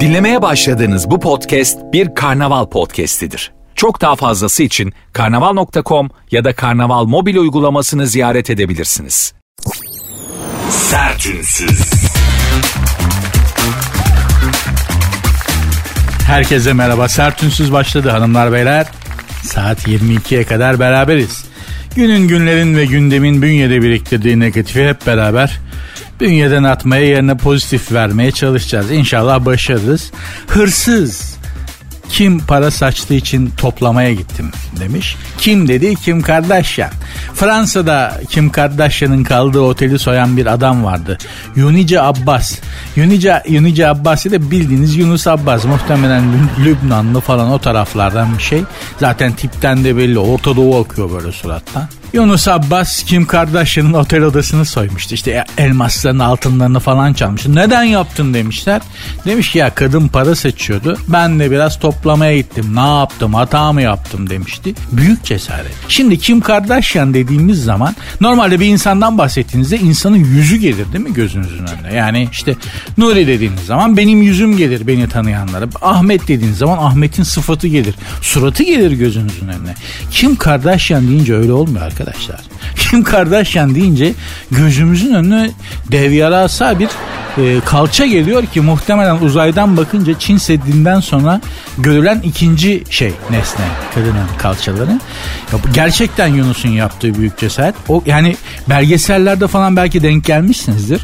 [0.00, 3.52] Dinlemeye başladığınız bu podcast bir karnaval podcastidir.
[3.74, 9.34] Çok daha fazlası için karnaval.com ya da karnaval mobil uygulamasını ziyaret edebilirsiniz.
[10.70, 11.92] Sertünsüz.
[16.26, 17.08] Herkese merhaba.
[17.08, 18.86] Sertünsüz başladı hanımlar beyler.
[19.42, 21.44] Saat 22'ye kadar beraberiz.
[21.96, 25.60] Günün günlerin ve gündemin bünyede biriktirdiği negatifi hep beraber
[26.20, 28.90] bünyeden atmaya yerine pozitif vermeye çalışacağız.
[28.90, 30.10] İnşallah başarırız.
[30.46, 31.34] Hırsız
[32.08, 35.16] kim para saçtığı için toplamaya gittim demiş.
[35.38, 35.94] Kim dedi?
[35.94, 36.90] Kim Kardashian.
[37.34, 41.18] Fransa'da Kim Kardashian'ın kaldığı oteli soyan bir adam vardı.
[41.56, 42.58] Yunice Abbas.
[42.96, 45.64] Yunice, Yunice Abbas'ı da bildiğiniz Yunus Abbas.
[45.64, 46.24] Muhtemelen
[46.64, 48.62] Lübnanlı falan o taraflardan bir şey.
[49.00, 50.18] Zaten tipten de belli.
[50.18, 51.88] Orta Doğu akıyor böyle surattan.
[52.14, 55.14] Yunus Abbas Kim Kardashian'ın otel odasını soymuştu.
[55.14, 57.54] İşte elmaslarını altınlarını falan çalmıştı.
[57.54, 58.82] Neden yaptın demişler.
[59.26, 60.98] Demiş ki ya kadın para seçiyordu.
[61.08, 62.66] Ben de biraz toplamaya gittim.
[62.74, 64.74] Ne yaptım hata mı yaptım demişti.
[64.92, 65.72] Büyük cesaret.
[65.88, 71.66] Şimdi Kim Kardashian dediğimiz zaman normalde bir insandan bahsettiğinizde insanın yüzü gelir değil mi gözünüzün
[71.66, 71.94] önüne?
[71.94, 72.54] Yani işte
[72.98, 75.66] Nuri dediğiniz zaman benim yüzüm gelir beni tanıyanlara.
[75.82, 77.94] Ahmet dediğiniz zaman Ahmet'in sıfatı gelir.
[78.22, 79.74] Suratı gelir gözünüzün önüne.
[80.10, 82.40] Kim Kardashian deyince öyle olmuyor arkadaşlar arkadaşlar.
[82.76, 84.14] Kim Kardashian deyince
[84.50, 85.50] gözümüzün önüne
[85.90, 86.88] dev yarasa bir
[87.38, 91.40] e, kalça geliyor ki muhtemelen uzaydan bakınca Çin Seddi'nden sonra
[91.78, 95.00] görülen ikinci şey nesne kadının kalçaları.
[95.52, 97.74] Ya, gerçekten Yunus'un yaptığı büyük cesaret.
[97.88, 98.36] O yani
[98.68, 101.02] belgesellerde falan belki denk gelmişsinizdir.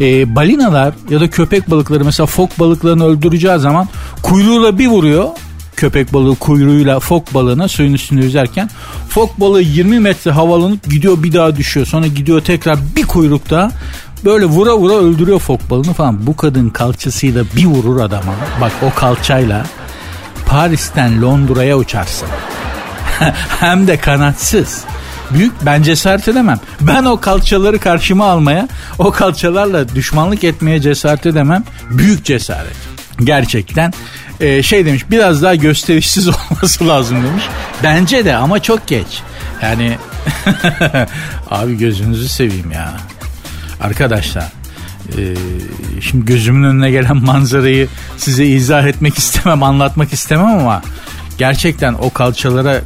[0.00, 3.88] E, balinalar ya da köpek balıkları mesela fok balıklarını öldüreceği zaman
[4.22, 5.28] kuyruğuyla bir vuruyor
[5.80, 8.70] köpek balığı kuyruğuyla fok balığına suyun üstünde yüzerken
[9.08, 11.86] fok balığı 20 metre havalanıp gidiyor bir daha düşüyor.
[11.86, 13.70] Sonra gidiyor tekrar bir kuyrukta
[14.24, 16.26] böyle vura vura öldürüyor fok balığını falan.
[16.26, 18.32] Bu kadın kalçasıyla bir vurur adama.
[18.60, 19.66] Bak o kalçayla
[20.46, 22.28] Paris'ten Londra'ya uçarsın.
[23.60, 24.84] Hem de kanatsız.
[25.30, 26.60] Büyük ben cesaret edemem.
[26.80, 28.68] Ben o kalçaları karşıma almaya,
[28.98, 31.64] o kalçalarla düşmanlık etmeye cesaret edemem.
[31.90, 32.76] Büyük cesaret.
[33.24, 33.92] Gerçekten
[34.40, 37.44] e, şey demiş biraz daha gösterişsiz olması lazım demiş.
[37.82, 39.22] Bence de ama çok geç.
[39.62, 39.98] Yani
[41.50, 42.92] abi gözünüzü seveyim ya.
[43.80, 44.44] Arkadaşlar
[45.18, 45.22] e,
[46.00, 50.82] şimdi gözümün önüne gelen manzarayı size izah etmek istemem anlatmak istemem ama
[51.38, 52.80] gerçekten o kalçalara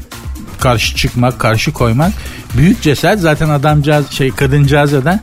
[0.60, 2.12] karşı çıkmak karşı koymak
[2.56, 5.20] büyük cesaret zaten adamcağız şey kadıncağız da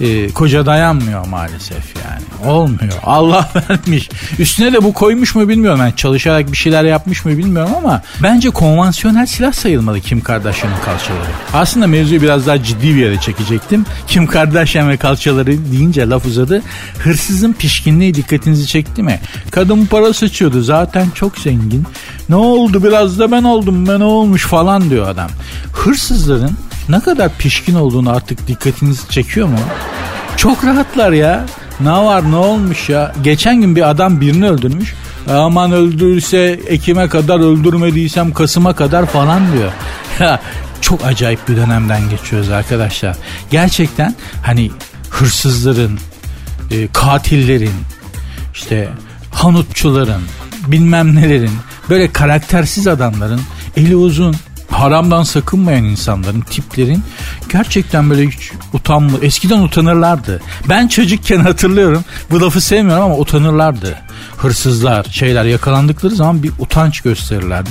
[0.00, 2.50] e, koca dayanmıyor maalesef yani.
[2.52, 2.92] Olmuyor.
[3.02, 4.08] Allah vermiş.
[4.38, 5.80] Üstüne de bu koymuş mu bilmiyorum.
[5.80, 11.30] Yani çalışarak bir şeyler yapmış mı bilmiyorum ama bence konvansiyonel silah sayılmalı Kim Kardashian'ın kalçaları.
[11.54, 13.86] Aslında mevzuyu biraz daha ciddi bir yere çekecektim.
[14.06, 16.62] Kim Kardashian ve kalçaları deyince laf uzadı.
[16.98, 19.20] Hırsızın pişkinliği dikkatinizi çekti mi?
[19.50, 21.84] Kadın para sıçıyordu zaten çok zengin.
[22.28, 25.30] Ne oldu biraz da ben oldum ben olmuş falan diyor adam.
[25.72, 26.56] Hırsızların
[26.88, 29.58] ne kadar pişkin olduğunu artık dikkatinizi çekiyor mu?
[30.36, 31.46] Çok rahatlar ya.
[31.80, 33.12] Ne var ne olmuş ya.
[33.22, 34.94] Geçen gün bir adam birini öldürmüş.
[35.30, 39.72] Aman öldürse Ekim'e kadar öldürmediysem Kasım'a kadar falan diyor.
[40.20, 40.40] Ya
[40.80, 43.16] çok acayip bir dönemden geçiyoruz arkadaşlar.
[43.50, 44.70] Gerçekten hani
[45.10, 45.98] hırsızların,
[46.70, 47.74] e, katillerin,
[48.54, 48.88] işte
[49.32, 50.22] hanutçuların,
[50.66, 51.50] bilmem nelerin,
[51.90, 53.40] böyle karaktersiz adamların
[53.76, 54.36] eli uzun,
[54.70, 57.02] haramdan sakınmayan insanların, tiplerin
[57.52, 60.40] gerçekten böyle hiç utanma, eskiden utanırlardı.
[60.68, 63.98] Ben çocukken hatırlıyorum, bu lafı sevmiyorum ama utanırlardı.
[64.36, 67.70] Hırsızlar, şeyler yakalandıkları zaman bir utanç gösterirlerdi.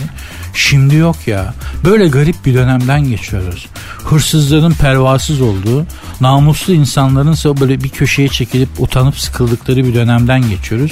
[0.54, 1.54] Şimdi yok ya.
[1.84, 3.68] Böyle garip bir dönemden geçiyoruz.
[4.04, 5.86] Hırsızların pervasız olduğu,
[6.22, 10.92] namuslu insanların ise böyle bir köşeye çekilip utanıp sıkıldıkları bir dönemden geçiyoruz.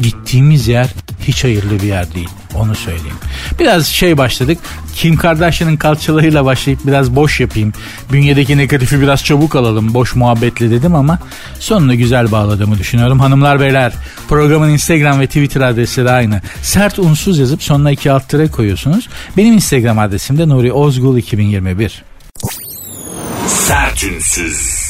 [0.00, 0.88] Gittiğimiz yer
[1.22, 2.28] hiç hayırlı bir yer değil.
[2.56, 3.16] Onu söyleyeyim.
[3.58, 4.58] Biraz şey başladık.
[4.94, 7.72] Kim Kardashian'ın kalçalarıyla başlayıp biraz boş yapayım.
[8.12, 9.94] Bünyedeki negatifi biraz çabuk alalım.
[9.94, 11.18] Boş muhabbetle dedim ama
[11.60, 13.20] sonunu güzel bağladığımı düşünüyorum.
[13.20, 13.92] Hanımlar beyler
[14.28, 16.40] programın Instagram ve Twitter adresleri aynı.
[16.62, 19.08] Sert unsuz yazıp sonuna iki alt tere koyuyorsunuz.
[19.36, 22.04] Benim Instagram adresim de Nuri Ozgul 2021.
[23.46, 24.85] Sertünsüz.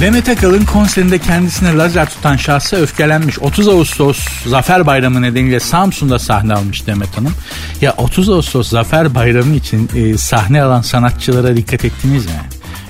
[0.00, 3.38] Demet Akalın konserinde kendisine lazer tutan şahsa öfkelenmiş.
[3.38, 7.34] 30 Ağustos Zafer Bayramı nedeniyle Samsun'da sahne almış Demet Hanım.
[7.80, 12.32] Ya 30 Ağustos Zafer Bayramı için e, sahne alan sanatçılara dikkat ettiniz mi?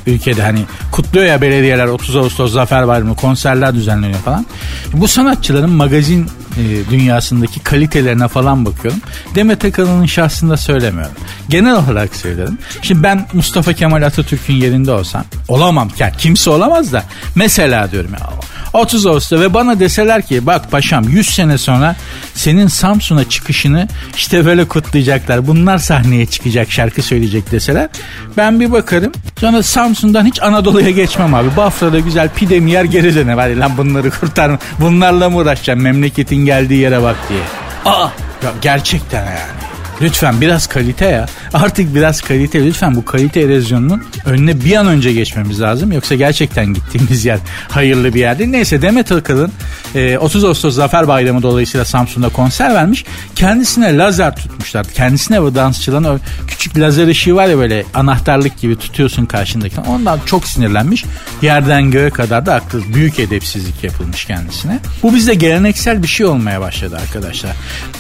[0.08, 0.60] Ülkede hani
[0.93, 4.46] kutluyor ya belediyeler 30 Ağustos Zafer Bayramı konserler düzenleniyor falan.
[4.93, 6.26] Bu sanatçıların magazin
[6.58, 9.00] e, dünyasındaki kalitelerine falan bakıyorum.
[9.34, 11.14] Demet Akalın'ın şahsında söylemiyorum.
[11.49, 12.58] Genel olarak söylerim.
[12.82, 15.88] Şimdi ben Mustafa Kemal Atatürk'ün yerinde olsam olamam.
[15.99, 17.04] Yani kimse olamaz da
[17.34, 18.19] mesela diyorum ya
[18.72, 21.96] 30 Ağustos ve bana deseler ki bak paşam 100 sene sonra
[22.34, 25.46] senin Samsun'a çıkışını işte böyle kutlayacaklar.
[25.46, 27.88] Bunlar sahneye çıkacak şarkı söyleyecek deseler
[28.36, 29.12] ben bir bakarım.
[29.40, 31.56] Sonra Samsun'dan hiç Anadolu'ya geçmem abi.
[31.56, 33.38] Bafra'da güzel pidemi yer geri döner.
[33.38, 34.52] Hadi lan bunları kurtar.
[34.80, 37.40] Bunlarla mı uğraşacağım memleketin geldiği yere bak diye.
[37.84, 38.08] Aa
[38.42, 39.68] ya gerçekten yani.
[40.00, 41.26] Lütfen biraz kalite ya.
[41.54, 42.64] Artık biraz kalite.
[42.64, 45.92] Lütfen bu kalite erozyonunun önüne bir an önce geçmemiz lazım.
[45.92, 48.50] Yoksa gerçekten gittiğimiz yer hayırlı bir yer değil.
[48.50, 49.52] Neyse Demet Akalın
[50.20, 53.04] 30 Ağustos Zafer Bayramı dolayısıyla Samsun'da konser vermiş.
[53.34, 54.86] Kendisine lazer tutmuşlar.
[54.86, 56.18] Kendisine bu dansçıların o
[56.48, 59.80] küçük lazer ışığı var ya böyle anahtarlık gibi tutuyorsun karşındaki.
[59.80, 61.04] Ondan çok sinirlenmiş.
[61.42, 64.78] Yerden göğe kadar da aklı büyük edepsizlik yapılmış kendisine.
[65.02, 67.50] Bu bizde geleneksel bir şey olmaya başladı arkadaşlar.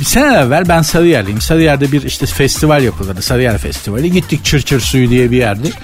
[0.00, 1.40] Bir sene evvel ben Sarıyer'liyim.
[1.40, 3.22] Sarıyer'de bir işte festival yapılırdı.
[3.38, 4.12] Sarıyer Festivali.
[4.12, 5.74] Gittik Çırçır Suyu diye bir yerdir.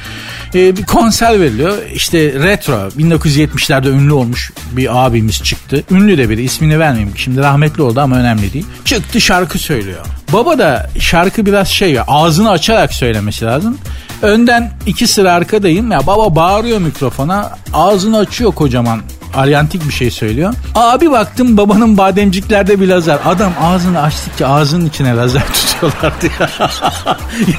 [0.54, 1.78] Ee, bir konser veriliyor.
[1.92, 5.84] İşte retro 1970'lerde ünlü olmuş bir abimiz çıktı.
[5.90, 7.12] Ünlü de biri ismini vermeyeyim.
[7.16, 8.66] Şimdi rahmetli oldu ama önemli değil.
[8.84, 10.06] Çıktı şarkı söylüyor.
[10.32, 13.78] Baba da şarkı biraz şey ya ağzını açarak söylemesi lazım.
[14.22, 19.00] Önden iki sıra arkadayım ya baba bağırıyor mikrofona ağzını açıyor kocaman
[19.36, 20.54] alyantik bir şey söylüyor.
[20.74, 23.18] Abi baktım babanın bademciklerde bir lazer.
[23.24, 26.50] Adam ağzını açtıkça ağzının içine lazer tutuyorlardı ya.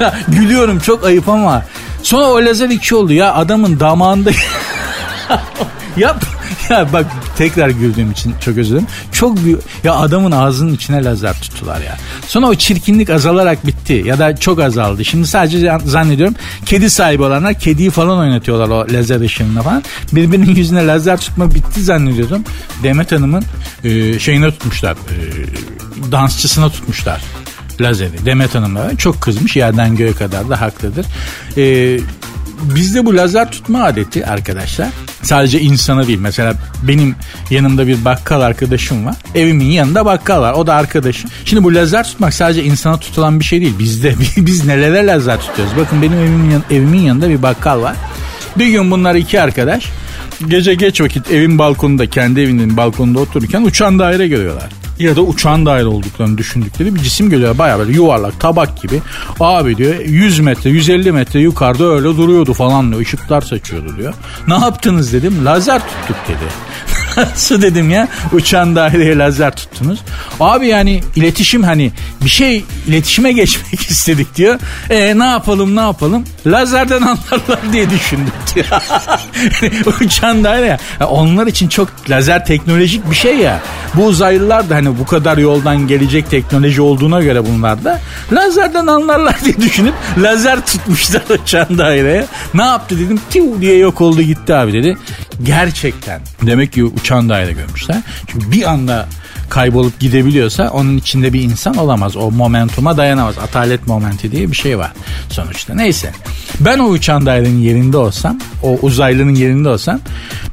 [0.00, 1.62] ya gülüyorum çok ayıp ama.
[2.02, 4.30] Sonra o lazer iki oldu ya adamın damağında
[5.96, 6.35] Yap.
[6.70, 7.06] Ya bak
[7.36, 8.86] tekrar güldüğüm için çok özür dilerim.
[9.12, 9.60] Çok büyük.
[9.84, 11.96] Ya adamın ağzının içine lazer tuttular ya.
[12.26, 14.02] Sonra o çirkinlik azalarak bitti.
[14.06, 15.04] Ya da çok azaldı.
[15.04, 16.34] Şimdi sadece zannediyorum
[16.66, 19.82] kedi sahibi olanlar kediyi falan oynatıyorlar o lazer ışığında falan.
[20.12, 22.44] Birbirinin yüzüne lazer tutma bitti zannediyordum.
[22.82, 23.44] Demet Hanım'ın
[23.84, 24.92] e, şeyine tutmuşlar.
[24.92, 27.22] E, dansçısına tutmuşlar
[27.80, 28.26] lazeri.
[28.26, 31.06] Demet Hanım da çok kızmış yerden göğe kadar da haklıdır.
[31.56, 31.98] Ee,
[32.62, 34.88] bizde bu lazer tutma adeti arkadaşlar
[35.22, 36.18] sadece insana değil.
[36.18, 37.14] Mesela benim
[37.50, 39.14] yanımda bir bakkal arkadaşım var.
[39.34, 40.52] Evimin yanında bakkal var.
[40.52, 41.30] O da arkadaşım.
[41.44, 43.78] Şimdi bu lazer tutmak sadece insana tutulan bir şey değil.
[43.78, 45.76] Bizde biz nelere lazer tutuyoruz.
[45.76, 47.96] Bakın benim evimin, yan, evimin yanında bir bakkal var.
[48.58, 49.84] Bir gün bunlar iki arkadaş
[50.48, 55.66] gece geç vakit evin balkonunda kendi evinin balkonunda otururken uçan daire görüyorlar ya da uçağın
[55.66, 57.58] daire olduklarını düşündükleri bir cisim görüyor.
[57.58, 59.02] Baya böyle yuvarlak tabak gibi.
[59.40, 63.00] Abi diyor 100 metre 150 metre yukarıda öyle duruyordu falan diyor.
[63.02, 64.14] Işıklar saçıyordu diyor.
[64.48, 65.44] Ne yaptınız dedim.
[65.44, 66.50] Lazer tuttuk dedi.
[67.30, 69.98] Nasıl dedim ya uçan daireye lazer tuttunuz.
[70.40, 71.92] Abi yani iletişim hani
[72.24, 74.60] bir şey iletişime geçmek istedik diyor.
[74.90, 78.66] E ne yapalım ne yapalım lazerden anlarlar diye düşündük diyor.
[80.00, 81.08] uçan daire ya.
[81.08, 83.60] Onlar için çok lazer teknolojik bir şey ya.
[83.94, 88.00] Bu uzaylılar da hani bu kadar yoldan gelecek teknoloji olduğuna göre bunlar da
[88.32, 92.26] lazerden anlarlar diye düşünüp lazer tutmuşlar uçan daireye.
[92.54, 94.96] Ne yaptı dedim tiu diye yok oldu gitti abi dedi.
[95.42, 98.02] Gerçekten demek ki uçan daire görmüşler.
[98.26, 99.06] Çünkü bir anda
[99.50, 102.16] kaybolup gidebiliyorsa onun içinde bir insan olamaz.
[102.16, 103.38] O momentuma dayanamaz.
[103.38, 104.92] Atalet momenti diye bir şey var
[105.30, 105.74] sonuçta.
[105.74, 106.12] Neyse.
[106.60, 110.00] Ben o uçan dairenin yerinde olsam, o uzaylının yerinde olsam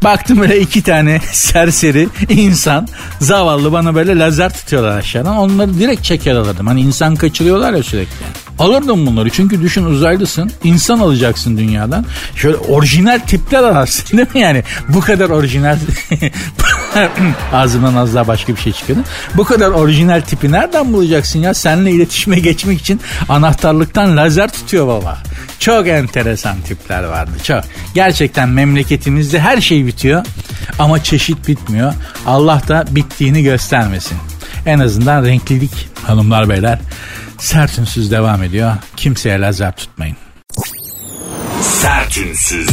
[0.04, 2.88] baktım böyle iki tane serseri insan
[3.20, 5.38] zavallı bana böyle lazer tutuyorlar aşağıdan.
[5.38, 6.68] Onları direkt çeker alırdım.
[6.68, 8.26] Hani insan kaçırıyorlar ya sürekli.
[8.60, 12.06] Alırdım bunları çünkü düşün uzaylısın insan alacaksın dünyadan.
[12.36, 14.64] Şöyle orijinal tipler ararsın değil mi yani?
[14.90, 15.78] Bu kadar orijinal
[17.54, 19.00] ağzımdan az daha başka bir şey çıkıyor.
[19.36, 21.54] Bu kadar orijinal tipi nereden bulacaksın ya?
[21.54, 25.18] Seninle iletişime geçmek için anahtarlıktan lazer tutuyor baba.
[25.60, 27.64] Çok enteresan tipler vardı çok.
[27.96, 30.26] Gerçekten memleketimizde her şey bitiyor
[30.80, 31.94] ama çeşit bitmiyor.
[32.26, 34.18] Allah da bittiğini göstermesin.
[34.66, 36.80] En azından renklilik hanımlar beyler
[37.44, 38.74] Sertünsüz devam ediyor.
[38.96, 40.16] Kimseye lazer tutmayın.
[41.62, 42.70] Sertünsüz.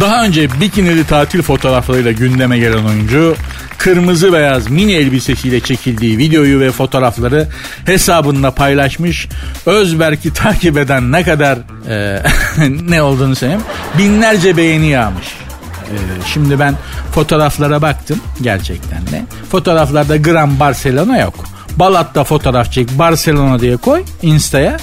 [0.00, 3.36] Daha önce bikinili tatil fotoğraflarıyla gündeme gelen oyuncu
[3.78, 7.48] kırmızı beyaz mini elbisesiyle çekildiği videoyu ve fotoğrafları
[7.84, 9.28] hesabında paylaşmış.
[9.66, 11.58] Özberk'i takip eden ne kadar
[11.88, 12.22] e,
[12.88, 13.62] ne olduğunu söyleyeyim.
[13.98, 15.26] Binlerce beğeni yağmış.
[15.26, 15.96] E,
[16.32, 16.74] şimdi ben
[17.14, 19.22] fotoğraflara baktım gerçekten de.
[19.50, 21.52] Fotoğraflarda gram Barcelona yok.
[21.76, 24.76] Balat'ta fotoğraf çek Barcelona diye koy Insta'ya.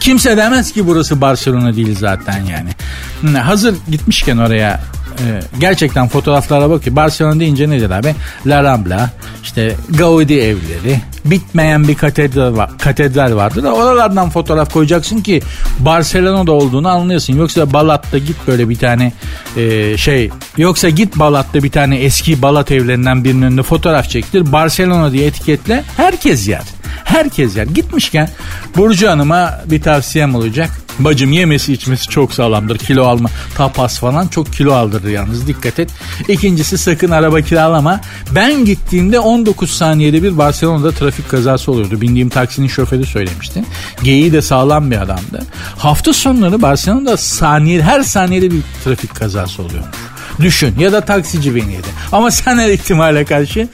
[0.00, 3.38] Kimse demez ki burası Barcelona değil zaten yani.
[3.38, 4.80] Hazır gitmişken oraya
[5.26, 6.96] e, gerçekten fotoğraflara bakıyor.
[6.96, 8.14] Barcelona deyince nedir abi?
[8.46, 9.10] La Rambla,
[9.42, 15.42] işte Gaudi evleri, bitmeyen bir katedral, var, katedral vardır da oralardan fotoğraf koyacaksın ki
[15.78, 17.36] Barcelona'da olduğunu anlıyorsun.
[17.36, 19.12] Yoksa Balat'ta git böyle bir tane
[19.56, 24.52] e, şey yoksa git Balat'ta bir tane eski Balat evlerinden birinin önünde fotoğraf çektir.
[24.52, 26.62] Barcelona diye etiketle herkes yer.
[27.04, 27.66] Herkes yer.
[27.66, 28.28] Gitmişken
[28.76, 30.70] Burcu Hanım'a bir tavsiyem olacak.
[31.04, 32.78] Bacım yemesi içmesi çok sağlamdır.
[32.78, 35.90] Kilo alma, tapas falan çok kilo aldırır yalnız dikkat et.
[36.28, 38.00] İkincisi sakın araba kiralama.
[38.34, 42.00] Ben gittiğimde 19 saniyede bir Barcelona'da trafik kazası oluyordu.
[42.00, 43.64] Bindiğim taksinin şoförü söylemişti.
[44.02, 45.42] Geyiği de sağlam bir adamdı.
[45.78, 49.96] Hafta sonları Barcelona'da saniye, her saniyede bir trafik kazası oluyormuş.
[50.40, 51.88] Düşün ya da taksici beni yedi.
[52.12, 53.68] Ama sen her ihtimale karşı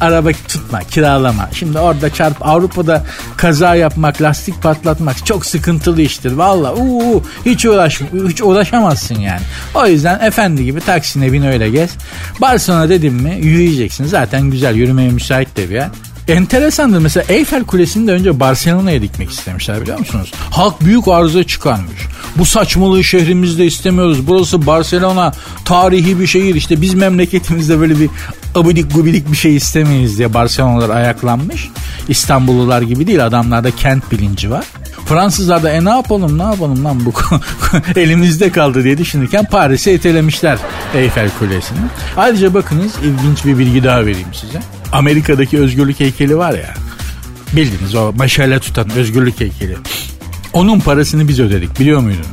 [0.00, 1.48] araba tutma, kiralama.
[1.52, 3.04] Şimdi orada çarp Avrupa'da
[3.36, 6.32] kaza yapmak, lastik patlatmak çok sıkıntılı iştir.
[6.32, 6.74] Valla
[7.46, 9.42] hiç uğraş hiç uğraşamazsın yani.
[9.74, 11.90] O yüzden efendi gibi taksine bin öyle gez.
[12.40, 14.04] Barcelona dedim mi yürüyeceksin.
[14.04, 15.88] Zaten güzel yürümeye müsait de bir yer.
[16.28, 20.32] Enteresandır mesela Eyfel Kulesi'ni de önce Barcelona'ya dikmek istemişler biliyor musunuz?
[20.50, 22.00] Halk büyük arıza çıkarmış.
[22.36, 24.26] Bu saçmalığı şehrimizde istemiyoruz.
[24.26, 25.32] Burası Barcelona
[25.64, 26.54] tarihi bir şehir.
[26.54, 28.10] İşte biz memleketimizde böyle bir
[28.54, 31.70] abidik gubidik bir şey istemeyiz diye Barcelona'lar ayaklanmış.
[32.08, 34.64] İstanbullular gibi değil adamlarda kent bilinci var.
[35.06, 37.12] Fransızlar da e ne yapalım ne yapalım lan bu
[38.00, 40.58] elimizde kaldı diye düşünürken Paris'e etelemişler
[40.94, 41.78] Eyfel Kulesi'ni.
[42.16, 44.62] Ayrıca bakınız ilginç bir bilgi daha vereyim size.
[44.92, 46.74] Amerika'daki özgürlük heykeli var ya
[47.56, 49.76] bildiniz o meşale tutan özgürlük heykeli.
[50.52, 52.28] Onun parasını biz ödedik biliyor muydunuz?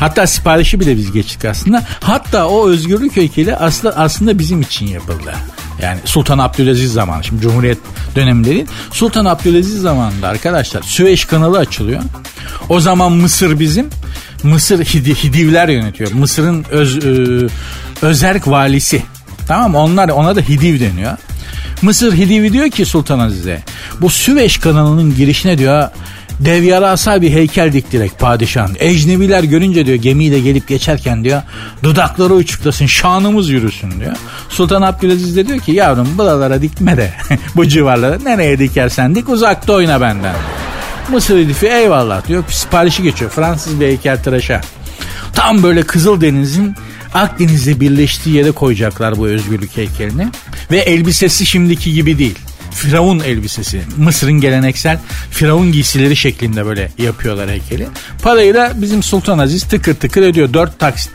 [0.00, 1.86] Hatta siparişi bile biz geçtik aslında.
[2.00, 5.34] Hatta o özgürlük heykeli aslında, aslında bizim için yapıldı.
[5.82, 7.24] Yani Sultan Abdülaziz zamanı.
[7.24, 7.78] Şimdi Cumhuriyet
[8.16, 8.66] döneminde değil.
[8.90, 12.02] Sultan Abdülaziz zamanında arkadaşlar Süveyş kanalı açılıyor.
[12.68, 13.86] O zaman Mısır bizim.
[14.42, 16.12] Mısır Hidi, Hidivler yönetiyor.
[16.12, 17.48] Mısır'ın öz, ö,
[18.02, 19.02] özerk valisi.
[19.48, 21.16] Tamam Onlar ona da Hidiv deniyor.
[21.82, 23.62] Mısır Hidivi diyor ki Sultan Aziz'e
[24.00, 25.88] bu Süveyş kanalının girişine diyor
[26.40, 28.76] dev yarasa bir heykel diktirek padişahın.
[28.80, 31.42] Ecnebiler görünce diyor gemiyle gelip geçerken diyor
[31.82, 34.16] dudakları uçuklasın şanımız yürüsün diyor.
[34.48, 37.12] Sultan Abdülaziz de diyor ki yavrum buralara dikme de
[37.56, 40.34] bu civarlara nereye dikersen dik uzakta oyna benden.
[41.10, 44.60] Mısır hedifi eyvallah diyor siparişi geçiyor Fransız bir heykel tıraşa.
[45.34, 46.74] Tam böyle Kızıldeniz'in
[47.14, 50.28] Akdeniz'le birleştiği yere koyacaklar bu özgürlük heykelini.
[50.70, 52.38] Ve elbisesi şimdiki gibi değil.
[52.70, 53.82] Firavun elbisesi.
[53.96, 54.98] Mısır'ın geleneksel
[55.30, 57.86] Firavun giysileri şeklinde böyle yapıyorlar heykeli.
[58.22, 60.52] Parayı da bizim Sultan Aziz tıkır tıkır ödüyor.
[60.54, 61.10] Dört taksit,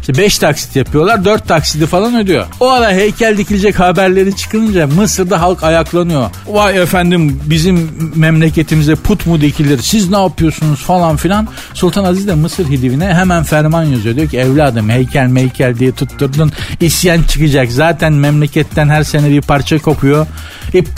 [0.00, 1.24] işte beş taksit yapıyorlar.
[1.24, 2.46] Dört taksidi falan ödüyor.
[2.60, 6.30] O ara heykel dikilecek haberleri çıkınca Mısır'da halk ayaklanıyor.
[6.46, 9.78] Vay efendim bizim memleketimize put mu dikilir?
[9.78, 11.48] Siz ne yapıyorsunuz falan filan.
[11.74, 14.16] Sultan Aziz de Mısır hidivine hemen ferman yazıyor.
[14.16, 16.52] Diyor ki evladım heykel meykel diye tutturdun.
[16.80, 17.72] İsyan çıkacak.
[17.72, 20.26] Zaten memleketten her sene bir parça kopuyor.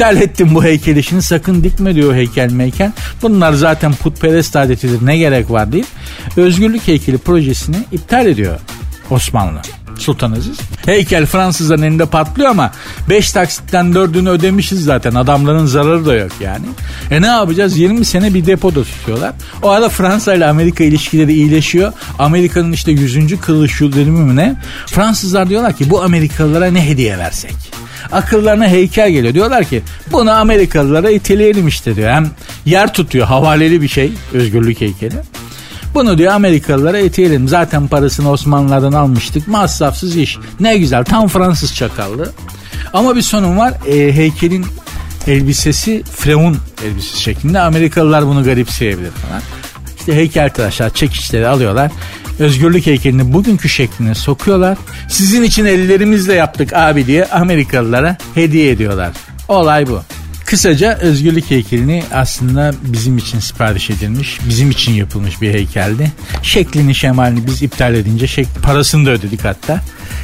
[0.01, 2.93] İptal ettim bu heykel işini sakın dikme diyor heykel meykel.
[3.23, 5.87] Bunlar zaten putperest adetidir ne gerek var deyip
[6.37, 8.61] özgürlük heykeli projesini iptal ediyor
[9.11, 9.61] Osmanlı.
[9.99, 10.59] Sultan Aziz.
[10.87, 12.73] Heykel Fransızların elinde patlıyor ama
[13.09, 15.15] 5 taksitten 4'ünü ödemişiz zaten.
[15.15, 16.67] Adamların zararı da yok yani.
[17.11, 17.79] E ne yapacağız?
[17.79, 19.33] 20 sene bir depoda tutuyorlar.
[19.63, 21.93] O arada Fransa ile Amerika ilişkileri iyileşiyor.
[22.19, 23.41] Amerika'nın işte 100.
[23.41, 24.57] kırılış yıl dönümü ne?
[24.87, 27.90] Fransızlar diyorlar ki bu Amerikalılara ne hediye versek?
[28.13, 29.35] Akıllarına heykel geliyor.
[29.35, 32.11] Diyorlar ki bunu Amerikalılara iteleyelim işte diyor.
[32.11, 32.31] Hem
[32.67, 35.15] yer tutuyor havaleli bir şey özgürlük heykeli.
[35.95, 37.49] Bunu diyor Amerikalılara iteyelim.
[37.49, 39.49] Zaten parasını Osmanlılardan almıştık.
[39.49, 40.39] Masrafsız iş.
[40.61, 42.33] Ne güzel tam Fransız çakallı.
[42.93, 43.75] Ama bir sorun var.
[43.87, 44.67] E, heykelin
[45.27, 47.61] elbisesi Freun elbisesi şeklinde.
[47.61, 49.43] Amerikalılar bunu garipseyebilir falan.
[49.99, 51.91] İşte heykeltıraşlar çekiçleri alıyorlar.
[52.41, 54.79] Özgürlük heykelini bugünkü şekline sokuyorlar.
[55.09, 59.13] Sizin için ellerimizle yaptık abi diye Amerikalılara hediye ediyorlar.
[59.49, 60.03] Olay bu.
[60.45, 66.13] Kısaca özgürlük heykelini aslında bizim için sipariş edilmiş, bizim için yapılmış bir heykeldi.
[66.43, 69.81] Şeklini şemalini biz iptal edince şekli, parasını da ödedik hatta.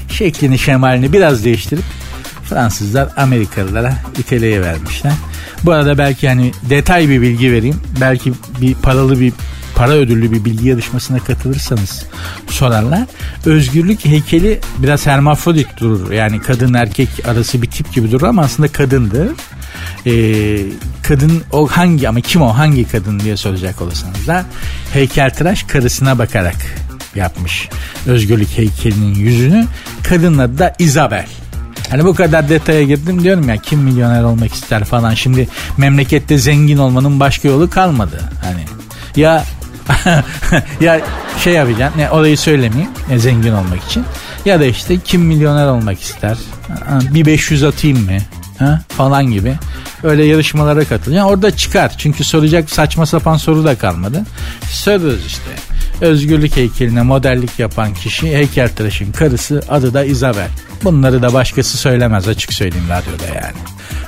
[0.08, 1.84] Şeklini şemalini biraz değiştirip
[2.48, 5.12] Fransızlar Amerikalılara İtalya'ya vermişler.
[5.64, 7.80] Bu arada belki hani detay bir bilgi vereyim.
[8.00, 9.32] Belki bir paralı bir
[9.76, 12.06] para ödüllü bir bilgi yarışmasına katılırsanız
[12.48, 13.04] sorarlar.
[13.46, 16.12] Özgürlük heykeli biraz hermafrodit durur.
[16.12, 19.28] Yani kadın erkek arası bir tip gibi durur ama aslında kadındır.
[20.06, 20.58] Ee,
[21.02, 24.44] kadın o hangi ama kim o hangi kadın diye soracak olursanız da
[24.92, 26.56] heykeltıraş karısına bakarak
[27.14, 27.68] yapmış.
[28.06, 29.66] Özgürlük heykelinin yüzünü
[30.02, 31.26] kadın adı da Isabel.
[31.90, 35.14] Hani bu kadar detaya girdim diyorum ya kim milyoner olmak ister falan.
[35.14, 38.20] Şimdi memlekette zengin olmanın başka yolu kalmadı.
[38.44, 38.64] Hani
[39.16, 39.44] ya
[40.80, 41.00] ya
[41.44, 44.04] şey yapacaksın ne orayı söylemeyeyim ne zengin olmak için.
[44.44, 46.38] Ya da işte kim milyoner olmak ister?
[47.14, 48.18] Bir 500 atayım mı?
[48.58, 48.80] Ha?
[48.88, 49.54] falan gibi
[50.02, 51.12] öyle yarışmalara katıl.
[51.12, 54.22] Yani orada çıkar çünkü soracak saçma sapan soru da kalmadı.
[54.70, 55.50] Soruyoruz işte.
[56.00, 60.48] Özgürlük heykeline modellik yapan kişi heykeltıraşın karısı adı da Isabel.
[60.84, 63.56] Bunları da başkası söylemez açık söyleyeyim radyoda yani.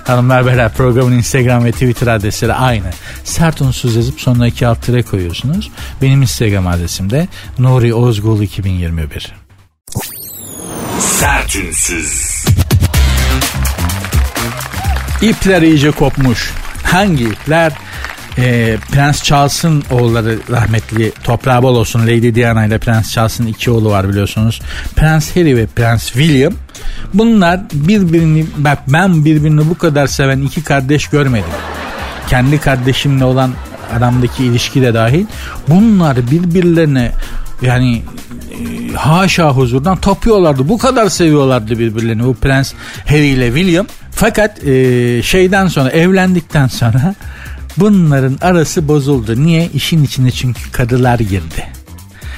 [0.04, 2.90] Hanımlar beyler programın Instagram ve Twitter adresleri aynı.
[3.24, 5.70] Sert unsuz yazıp sonuna iki alt tire koyuyorsunuz.
[6.02, 7.28] Benim Instagram adresim de
[7.58, 9.34] Nuri Ozgul 2021.
[11.00, 12.44] Sertünsüz.
[15.22, 16.50] İpler iyice kopmuş.
[16.84, 17.72] Hangi ipler?
[18.38, 23.90] Ee, Prens Charles'ın oğulları rahmetli toprağı bol olsun Lady Diana ile Prens Charles'ın iki oğlu
[23.90, 24.60] var biliyorsunuz.
[24.96, 26.52] Prens Harry ve Prens William.
[27.14, 31.50] Bunlar birbirini bak ben birbirini bu kadar seven iki kardeş görmedim.
[32.28, 33.52] Kendi kardeşimle olan
[33.96, 35.26] aramdaki ilişki de dahil.
[35.68, 37.12] Bunlar birbirlerine
[37.62, 38.02] yani
[38.50, 40.68] e, haşa huzurdan tapıyorlardı.
[40.68, 42.72] Bu kadar seviyorlardı birbirlerini bu Prens
[43.08, 43.86] Harry ile William.
[44.20, 47.14] Fakat e, şeyden sonra evlendikten sonra
[47.76, 49.44] bunların arası bozuldu.
[49.44, 49.68] Niye?
[49.74, 51.66] İşin içine çünkü kadılar girdi.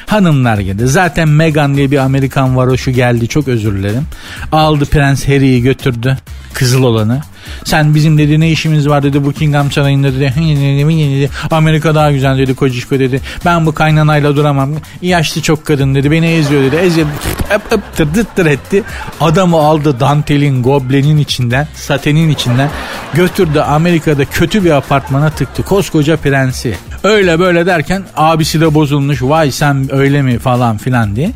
[0.07, 0.87] Hanımlar girdi.
[0.87, 4.07] Zaten Meghan diye bir Amerikan varoşu geldi çok özür dilerim.
[4.53, 6.19] Aldı Prens Harry'i götürdü.
[6.55, 7.23] Kızıl olanı.
[7.65, 11.31] Sen bizim dedi ne işimiz var dedi Buckingham Sarayı'nda dedi.
[11.51, 13.21] Amerika daha güzel dedi kocişko dedi.
[13.45, 14.71] Ben bu kaynanayla duramam.
[15.03, 16.11] Yaşlı çok kadın dedi.
[16.11, 16.77] Beni eziyor dedi.
[16.77, 17.07] Eziyor.
[17.55, 18.83] Öp öp tır tır etti.
[19.21, 22.71] Adamı aldı dantelin, goblenin içinden, satenin içinden
[23.15, 25.63] götürdü Amerika'da kötü bir apartmana tıktı.
[25.63, 26.77] Koskoca prensi.
[27.05, 29.23] Öyle böyle derken abisi de bozulmuş.
[29.23, 31.31] Vay sen öyle mi falan filan diye.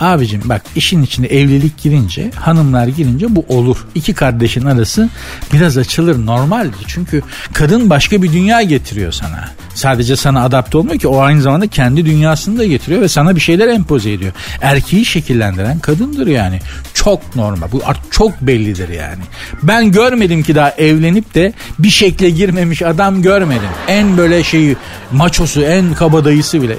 [0.00, 3.76] Abicim bak işin içinde evlilik girince hanımlar girince bu olur.
[3.94, 5.08] İki kardeşin arası
[5.52, 6.76] biraz açılır normaldi.
[6.86, 7.22] Çünkü
[7.52, 9.48] kadın başka bir dünya getiriyor sana.
[9.74, 13.40] Sadece sana adapte olmuyor ki o aynı zamanda kendi dünyasını da getiriyor ve sana bir
[13.40, 14.32] şeyler empoze ediyor.
[14.62, 16.60] Erkeği şekillendiren kadındır yani.
[16.94, 17.72] Çok normal.
[17.72, 19.22] Bu artık çok bellidir yani.
[19.62, 23.68] Ben görmedim ki daha evlenip de bir şekle girmemiş adam görmedim.
[23.88, 24.76] En böyle şeyi
[25.12, 26.76] maçosu en kabadayısı bile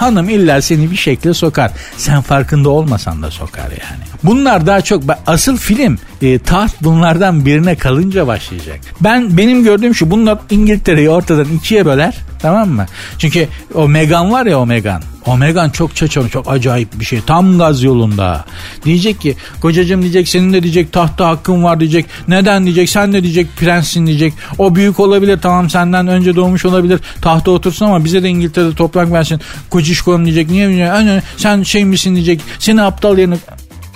[0.00, 1.72] hanım illa seni bir şekle sokar.
[1.96, 4.02] Sen farkında olmasan da sokar yani.
[4.22, 8.80] Bunlar daha çok asıl film e, taht bunlardan birine kalınca başlayacak.
[9.00, 12.86] Ben benim gördüğüm şu bunlar İngiltere'yi ortadan ikiye böler tamam mı?
[13.18, 15.02] Çünkü o Megan var ya o Megan.
[15.26, 17.20] O Megan çok çaçalı çok acayip bir şey.
[17.26, 18.44] Tam gaz yolunda.
[18.84, 22.06] Diyecek ki kocacığım diyecek senin de diyecek tahta hakkın var diyecek.
[22.28, 24.34] Neden diyecek sen de diyecek prenssin diyecek.
[24.58, 27.00] O büyük olabilir tamam senden önce doğmuş olabilir.
[27.22, 29.40] Tahta otursun ama bize de İngiltere'de toprak versin.
[29.70, 30.50] Kocişkom diyecek.
[30.50, 31.22] Niye diyecek?
[31.36, 32.40] Sen şey misin diyecek.
[32.58, 33.36] Seni aptal yerine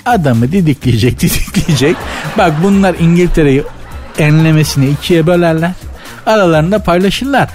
[0.06, 1.96] adamı didikleyecek didikleyecek.
[2.38, 3.62] Bak bunlar İngiltere'yi
[4.18, 5.72] enlemesine ikiye bölerler.
[6.26, 7.48] Aralarında paylaşırlar.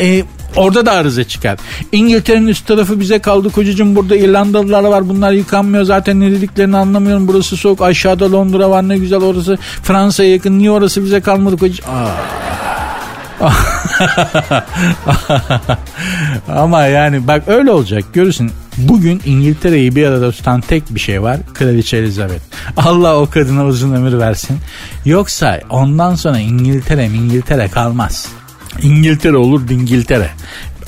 [0.00, 0.24] E,
[0.56, 1.58] orada da arıza çıkar.
[1.92, 7.28] İngiltere'nin üst tarafı bize kaldı kocacığım burada İrlandalılar var bunlar yıkanmıyor zaten ne dediklerini anlamıyorum
[7.28, 11.84] burası soğuk aşağıda Londra var ne güzel orası Fransa'ya yakın niye orası bize kalmadı kocacığım.
[16.48, 18.50] Ama yani bak öyle olacak görürsün.
[18.78, 21.38] Bugün İngiltere'yi bir arada tutan tek bir şey var.
[21.54, 22.42] Kraliçe Elizabeth.
[22.76, 24.58] Allah o kadına uzun ömür versin.
[25.04, 28.28] Yoksa ondan sonra İngiltere İngiltere kalmaz.
[28.82, 30.30] İngiltere olur İngiltere.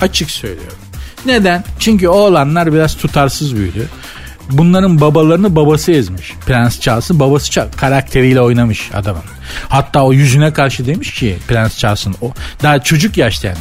[0.01, 0.79] Açık söylüyorum.
[1.27, 1.65] Neden?
[1.79, 3.89] Çünkü oğlanlar biraz tutarsız büyüdü.
[4.51, 6.35] Bunların babalarını babası ezmiş.
[6.47, 9.23] Prens Charles'ın babası Charles, karakteriyle oynamış adamın.
[9.69, 13.59] Hatta o yüzüne karşı demiş ki Prens Charles'ın o daha çocuk yaşta yani.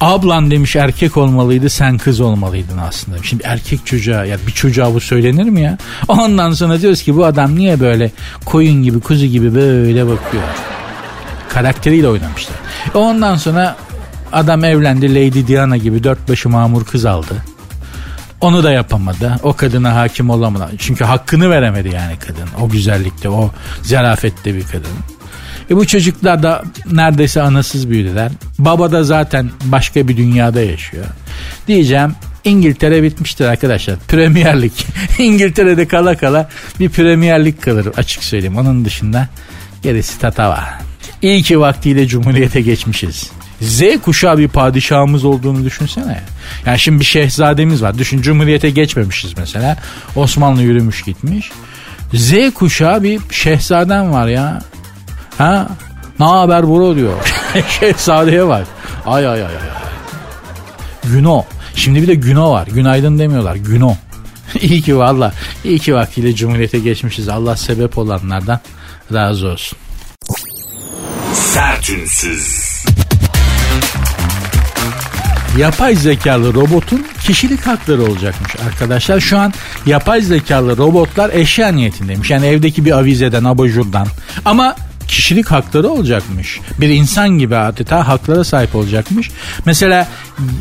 [0.00, 3.18] Ablan demiş erkek olmalıydı sen kız olmalıydın aslında.
[3.22, 5.78] Şimdi erkek çocuğa ya bir çocuğa bu söylenir mi ya?
[6.08, 8.10] Ondan sonra diyoruz ki bu adam niye böyle
[8.44, 10.42] koyun gibi kuzu gibi böyle bakıyor.
[11.48, 12.56] Karakteriyle oynamışlar.
[12.94, 13.76] Ondan sonra
[14.32, 17.34] adam evlendi Lady Diana gibi dört başı mamur kız aldı.
[18.40, 19.36] Onu da yapamadı.
[19.42, 20.70] O kadına hakim olamadı.
[20.78, 22.48] Çünkü hakkını veremedi yani kadın.
[22.60, 23.50] O güzellikte, o
[23.82, 25.15] zarafette bir kadın.
[25.70, 28.32] E bu çocuklar da neredeyse anasız büyüdüler.
[28.58, 31.04] Baba da zaten başka bir dünyada yaşıyor.
[31.68, 33.96] Diyeceğim İngiltere bitmiştir arkadaşlar.
[34.08, 34.72] Premier Lig.
[35.18, 36.48] İngiltere'de kala kala
[36.80, 38.58] bir Premier Lig kalır açık söyleyeyim.
[38.58, 39.28] Onun dışında
[39.82, 40.64] gerisi tatava.
[41.22, 43.30] İyi ki vaktiyle Cumhuriyete geçmişiz.
[43.60, 46.20] Z kuşağı bir padişahımız olduğunu düşünsene.
[46.66, 47.98] Yani şimdi bir şehzademiz var.
[47.98, 49.76] Düşün Cumhuriyete geçmemişiz mesela.
[50.16, 51.50] Osmanlı yürümüş gitmiş.
[52.14, 54.62] Z kuşağı bir şehzadem var ya.
[55.38, 55.68] Ha?
[56.20, 57.14] Ne haber bro diyor.
[57.68, 58.66] Şehzadeye bak.
[59.06, 59.52] Ay ay ay ay.
[61.04, 61.44] Güno.
[61.74, 62.66] Şimdi bir de Güno var.
[62.66, 63.56] Günaydın demiyorlar.
[63.56, 63.94] Güno.
[64.60, 65.32] İyi ki valla.
[65.64, 67.28] İyi ki vaktiyle Cumhuriyete geçmişiz.
[67.28, 68.60] Allah sebep olanlardan
[69.12, 69.78] razı olsun.
[71.32, 72.66] Sertünsüz.
[75.58, 79.20] yapay zekalı robotun kişilik hakları olacakmış arkadaşlar.
[79.20, 79.52] Şu an
[79.86, 82.30] yapay zekalı robotlar eşya niyetindeymiş.
[82.30, 84.06] Yani evdeki bir avizeden, abajurdan.
[84.44, 84.76] Ama
[85.08, 86.60] kişilik hakları olacakmış.
[86.80, 89.30] Bir insan gibi adeta haklara sahip olacakmış.
[89.66, 90.08] Mesela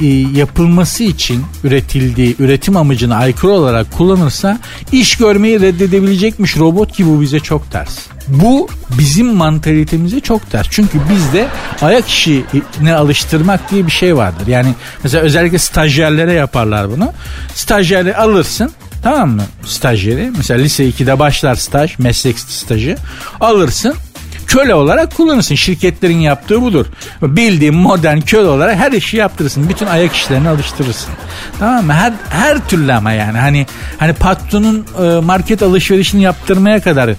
[0.02, 0.06] e,
[0.38, 4.60] yapılması için üretildiği, üretim amacına aykırı olarak kullanırsa
[4.92, 7.98] iş görmeyi reddedebilecekmiş robot ki bu bize çok ters.
[8.28, 10.68] Bu bizim mantalitemize çok ters.
[10.70, 11.48] Çünkü bizde
[11.82, 14.48] ayak işine alıştırmak diye bir şey vardır.
[14.48, 17.14] Yani mesela özellikle stajyerlere yaparlar bunu.
[17.56, 18.72] Stajyeri alırsın
[19.04, 22.98] tamam mı stajyeri mesela lise 2'de başlar staj meslek stajı
[23.40, 23.96] alırsın
[24.48, 25.56] köle olarak kullanırsın.
[25.56, 26.86] Şirketlerin yaptığı budur.
[27.22, 29.70] Bildiğin modern köle olarak her işi yaptırırsın.
[29.70, 31.14] Bütün ayak işlerini alıştırırsın.
[31.60, 31.94] Tamam mı?
[31.94, 33.66] Her her türlü ama yani hani
[33.98, 37.12] hani patronun e, market alışverişini yaptırmaya kadar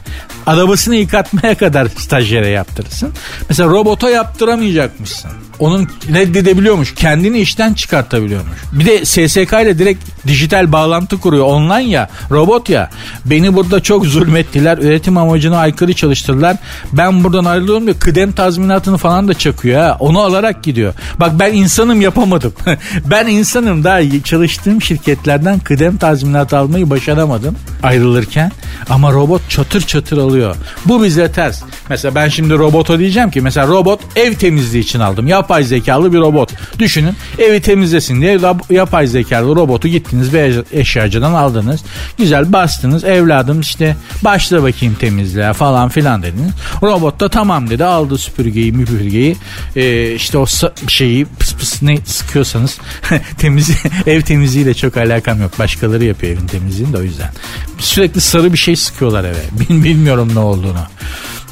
[0.46, 3.12] arabasını yıkatmaya kadar stajyere yaptırırsın.
[3.48, 5.30] Mesela robota yaptıramayacakmışsın.
[5.58, 6.94] Onun reddedebiliyormuş.
[6.94, 8.58] Kendini işten çıkartabiliyormuş.
[8.72, 11.44] Bir de SSK ile direkt dijital bağlantı kuruyor.
[11.44, 12.90] Online ya robot ya.
[13.24, 14.78] Beni burada çok zulmettiler.
[14.78, 16.56] Üretim amacına aykırı çalıştırdılar.
[16.92, 18.00] Ben buradan ayrılıyorum diyor.
[18.00, 19.96] Kıdem tazminatını falan da çakıyor ha.
[20.00, 20.94] Onu alarak gidiyor.
[21.20, 22.52] Bak ben insanım yapamadım.
[23.04, 28.52] ben insanım daha çalıştığım şirketlerden kıdem tazminatı almayı başaramadım ayrılırken.
[28.90, 30.35] Ama robot çatır çatır alıyor.
[30.84, 31.62] Bu bize ters.
[31.88, 35.26] Mesela ben şimdi robota diyeceğim ki mesela robot ev temizliği için aldım.
[35.26, 36.52] Yapay zekalı bir robot.
[36.78, 41.80] Düşünün evi temizlesin diye yapay zekalı robotu gittiniz bir eşyacıdan aldınız.
[42.18, 46.52] Güzel bastınız evladım işte başla bakayım temizliğe falan filan dediniz.
[46.82, 49.36] Robot da tamam dedi aldı süpürgeyi müpürgeyi
[49.76, 50.46] ee, işte o
[50.88, 52.78] şeyi pıs pıs ne sıkıyorsanız
[53.38, 53.70] temiz
[54.06, 55.58] ev temizliğiyle çok alakam yok.
[55.58, 57.30] Başkaları yapıyor evin temizliğini de o yüzden.
[57.78, 59.42] Sürekli sarı bir şey sıkıyorlar eve.
[59.84, 60.82] Bilmiyorum ne olduğunu.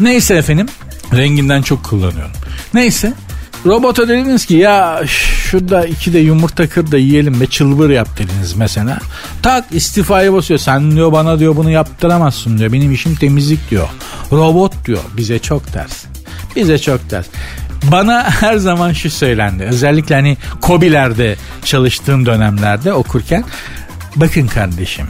[0.01, 0.67] Neyse efendim
[1.13, 2.33] renginden çok kullanıyorum.
[2.75, 3.13] Neyse
[3.67, 8.57] Robota dediniz ki ya şurada iki de yumurta kır da yiyelim ve çılbır yap dediniz
[8.57, 8.99] mesela.
[9.43, 10.61] Tak istifayı basıyor.
[10.61, 12.73] Sen diyor bana diyor bunu yaptıramazsın diyor.
[12.73, 13.89] Benim işim temizlik diyor.
[14.33, 15.03] Robot diyor.
[15.17, 16.05] Bize çok ters.
[16.57, 17.27] Bize çok ters.
[17.83, 19.63] Bana her zaman şu söylendi.
[19.63, 23.45] Özellikle hani Kobiler'de çalıştığım dönemlerde okurken.
[24.17, 25.07] Bakın kardeşim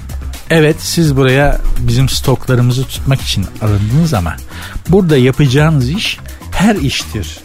[0.56, 4.36] Evet siz buraya bizim stoklarımızı tutmak için alındınız ama
[4.88, 6.18] burada yapacağınız iş
[6.50, 7.38] her iştir.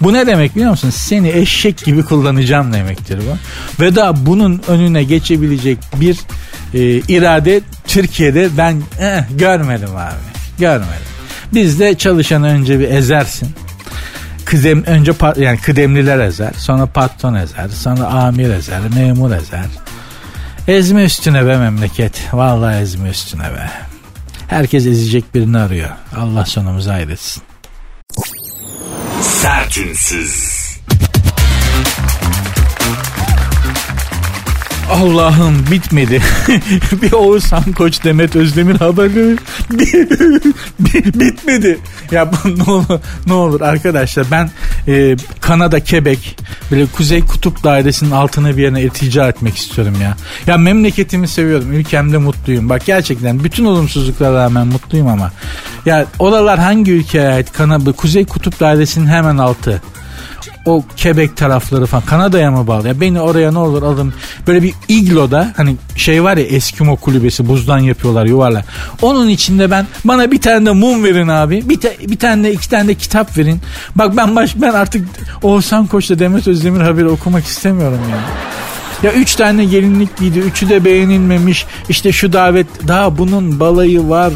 [0.00, 0.90] Bu ne demek biliyor musun?
[0.90, 3.38] Seni eşek gibi kullanacağım demektir bu.
[3.82, 6.18] Ve daha bunun önüne geçebilecek bir
[6.74, 10.58] e, irade Türkiye'de ben eh, görmedim abi.
[10.58, 11.06] Görmedim.
[11.54, 13.48] Bizde çalışanı önce bir ezersin.
[14.44, 19.66] Kıdem, önce yani kıdemliler ezer, sonra patron ezer, sonra amir ezer, memur ezer.
[20.68, 22.22] Ezme üstüne be memleket.
[22.32, 23.70] Vallahi ezme üstüne be.
[24.48, 25.88] Herkes ezecek birini arıyor.
[26.16, 27.42] Allah sonumuzu hayretsin.
[29.20, 30.65] Sertünsüz.
[34.90, 36.22] Allah'ım bitmedi.
[37.02, 39.36] bir Oğuzhan Koç Demet Özdemir haberi
[41.20, 41.78] bitmedi.
[42.10, 44.50] Ya ne olur, ne olur arkadaşlar ben
[44.88, 46.18] e, Kanada Quebec
[46.70, 50.16] böyle Kuzey Kutup Dairesi'nin altına bir yerine iltica etmek istiyorum ya.
[50.46, 51.72] Ya memleketimi seviyorum.
[51.72, 52.68] Ülkemde mutluyum.
[52.68, 55.32] Bak gerçekten bütün olumsuzluklara rağmen mutluyum ama.
[55.86, 57.52] Ya oralar hangi ülkeye ait?
[57.52, 59.82] Kanada Kuzey Kutup Dairesi'nin hemen altı
[60.66, 62.88] o Quebec tarafları falan Kanada'ya mı bağlı?
[62.88, 64.14] Ya beni oraya ne olur alın.
[64.46, 68.64] Böyle bir igloda hani şey var ya Eskimo kulübesi buzdan yapıyorlar yuvarlar.
[69.02, 71.68] Onun içinde ben bana bir tane de mum verin abi.
[71.68, 73.60] Bir, te, bir tane de iki tane de kitap verin.
[73.94, 75.08] Bak ben baş, ben artık
[75.42, 78.18] Oğuzhan Koç'la Demet Özdemir haberi okumak istemiyorum ya.
[79.02, 80.38] Ya üç tane gelinlik giydi.
[80.38, 81.66] Üçü de beğenilmemiş.
[81.88, 84.32] İşte şu davet daha bunun balayı var.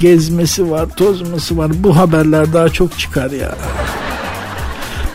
[0.00, 1.70] Gezmesi var, tozması var.
[1.74, 3.54] Bu haberler daha çok çıkar ya.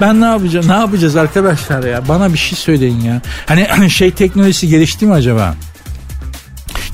[0.01, 0.67] Ben ne yapacağım?
[0.67, 2.07] Ne yapacağız arkadaşlar ya?
[2.07, 3.21] Bana bir şey söyleyin ya.
[3.45, 5.55] Hani şey teknolojisi gelişti mi acaba?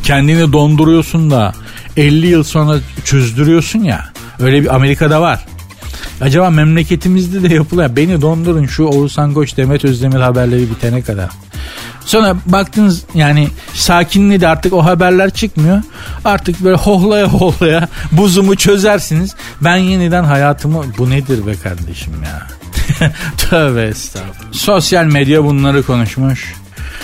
[0.03, 1.53] Kendini donduruyorsun da
[1.97, 4.05] 50 yıl sonra çözdürüyorsun ya.
[4.39, 5.45] Öyle bir Amerika'da var.
[6.21, 7.95] Acaba memleketimizde de yapılıyor.
[7.95, 11.29] Beni dondurun şu Oğuzhan Koç Demet Özdemir haberleri bitene kadar.
[12.05, 15.81] Sonra baktınız yani sakinliği artık o haberler çıkmıyor.
[16.25, 19.35] Artık böyle hohlaya hohlaya buzumu çözersiniz.
[19.61, 22.47] Ben yeniden hayatımı bu nedir be kardeşim ya.
[23.37, 24.53] Tövbe estağfurullah.
[24.53, 26.53] Sosyal medya bunları konuşmuş.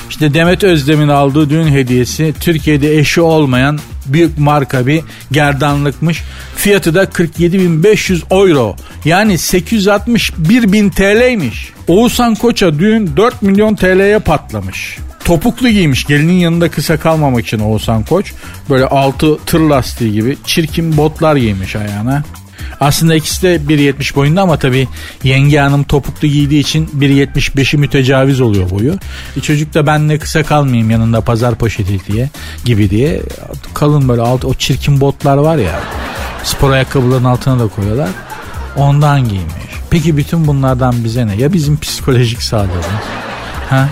[0.10, 6.24] İşte Demet Özdemir'in aldığı düğün hediyesi Türkiye'de eşi olmayan büyük marka bir gerdanlıkmış.
[6.56, 8.76] Fiyatı da 47.500 euro.
[9.06, 11.74] Yani 861 bin TL'ymiş.
[11.88, 14.98] Oğuzhan Koç'a düğün 4 milyon TL'ye patlamış.
[15.26, 18.34] Topuklu giymiş gelinin yanında kısa kalmamak için Oğuzhan Koç.
[18.70, 22.24] Böyle altı tır lastiği gibi çirkin botlar giymiş ayağına.
[22.82, 24.88] Aslında ikisi de 1.70 boyunda ama tabii
[25.24, 28.94] yenge hanım topuklu giydiği için 1.75'i mütecaviz oluyor boyu.
[29.38, 32.30] E çocuk da ben ne kısa kalmayayım yanında pazar poşeti diye
[32.66, 33.22] gibi diye
[33.74, 35.80] kalın böyle alt o çirkin botlar var ya
[36.44, 38.10] spor ayakkabıların altına da koyuyorlar.
[38.76, 39.54] Ondan giymiş.
[39.90, 41.36] Peki bütün bunlardan bize ne?
[41.36, 42.86] Ya bizim psikolojik sağlığımız?
[43.70, 43.90] Ha?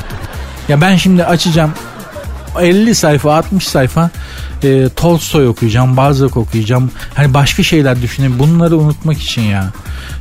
[0.70, 1.74] Ya ben şimdi açacağım
[2.60, 4.10] 50 sayfa 60 sayfa
[4.64, 6.92] e, Tolstoy okuyacağım, Balzac okuyacağım.
[7.14, 8.40] Hani başka şeyler düşüneyim.
[8.40, 9.72] Bunları unutmak için ya.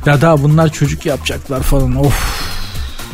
[0.05, 1.95] Ya daha bunlar çocuk yapacaklar falan.
[1.95, 2.49] Of.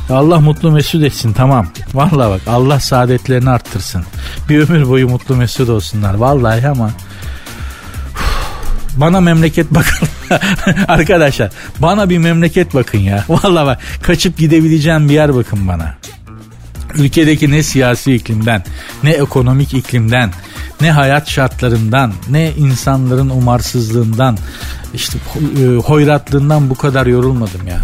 [0.10, 1.68] Ya Allah mutlu mesut etsin tamam.
[1.94, 4.04] Vallahi bak Allah saadetlerini arttırsın.
[4.50, 6.14] Bir ömür boyu mutlu mesut olsunlar.
[6.14, 6.92] Vallahi ama
[8.98, 10.08] bana memleket bakın.
[10.88, 13.26] Arkadaşlar bana bir memleket bakın ya.
[13.30, 15.96] Vallahi bak kaçıp gidebileceğim bir yer bakın bana.
[16.98, 18.64] Ülkedeki ne siyasi iklimden,
[19.04, 20.32] ne ekonomik iklimden,
[20.82, 24.38] ne hayat şartlarından, ne insanların umarsızlığından,
[24.94, 25.18] işte
[25.62, 27.82] e, hoyratlığından bu kadar yorulmadım ya.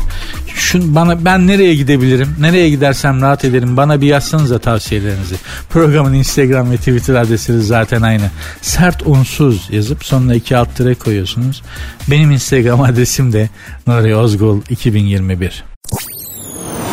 [0.56, 2.36] Şun bana ben nereye gidebilirim?
[2.40, 3.78] Nereye gidersem rahat ederim.
[3.78, 5.36] Bana bir yazsanıza tavsiyelerinizi.
[5.70, 8.32] Programın Instagram ve Twitter adresleri zaten aynı.
[8.62, 11.64] Sert unsuz yazıp sonuna iki alt tere koyuyorsunuz.
[12.08, 13.50] Benim Instagram adresim de
[13.88, 15.64] Nuri Ozgul 2021.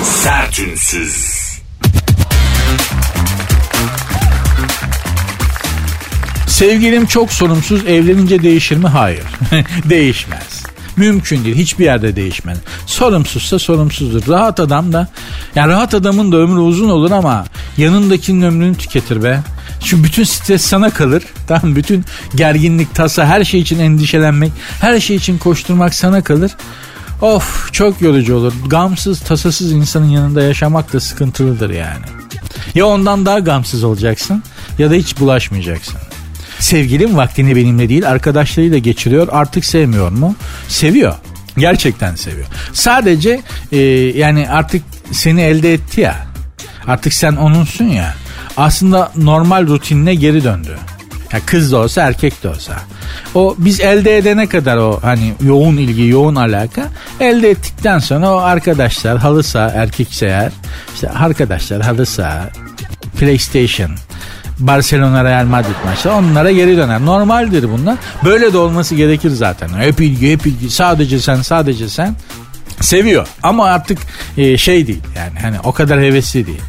[0.02, 1.37] Sertünsüz.
[6.58, 8.86] Sevgilim çok sorumsuz evlenince değişir mi?
[8.86, 9.22] Hayır.
[9.84, 10.62] Değişmez.
[10.96, 11.56] Mümkün değil.
[11.56, 12.58] Hiçbir yerde değişmez.
[12.86, 14.32] Sorumsuzsa sorumsuzdur.
[14.32, 15.08] Rahat adam da
[15.54, 17.44] yani rahat adamın da ömrü uzun olur ama
[17.76, 19.40] yanındakinin ömrünü tüketir be.
[19.84, 21.22] Şu bütün stres sana kalır.
[21.48, 26.50] Tamam bütün gerginlik, tasa, her şey için endişelenmek, her şey için koşturmak sana kalır.
[27.22, 28.52] Of çok yorucu olur.
[28.66, 32.04] Gamsız, tasasız insanın yanında yaşamak da sıkıntılıdır yani.
[32.74, 34.42] Ya ondan daha gamsız olacaksın
[34.78, 36.07] ya da hiç bulaşmayacaksın.
[36.60, 40.36] Sevgilim vaktini benimle değil arkadaşlarıyla geçiriyor artık sevmiyor mu?
[40.68, 41.14] Seviyor.
[41.58, 42.46] Gerçekten seviyor.
[42.72, 43.40] Sadece
[43.72, 43.78] e,
[44.18, 46.26] yani artık seni elde etti ya.
[46.86, 48.14] Artık sen onunsun ya.
[48.56, 50.78] Aslında normal rutinine geri döndü.
[51.32, 52.74] Ya kız da olsa erkek de olsa.
[53.34, 56.88] O biz elde edene kadar o hani yoğun ilgi, yoğun alaka
[57.20, 60.52] elde ettikten sonra o arkadaşlar halı saha erkekse eğer
[60.94, 62.50] işte arkadaşlar halı saha
[63.18, 63.90] PlayStation
[64.58, 67.00] Barcelona Real Madrid maçı onlara geri döner.
[67.00, 67.96] Normaldir bunlar.
[68.24, 69.68] Böyle de olması gerekir zaten.
[69.68, 72.14] Hep ilgi hep ilgi sadece sen sadece sen
[72.80, 73.98] seviyor ama artık
[74.36, 76.62] e, şey değil yani hani o kadar hevesli değil.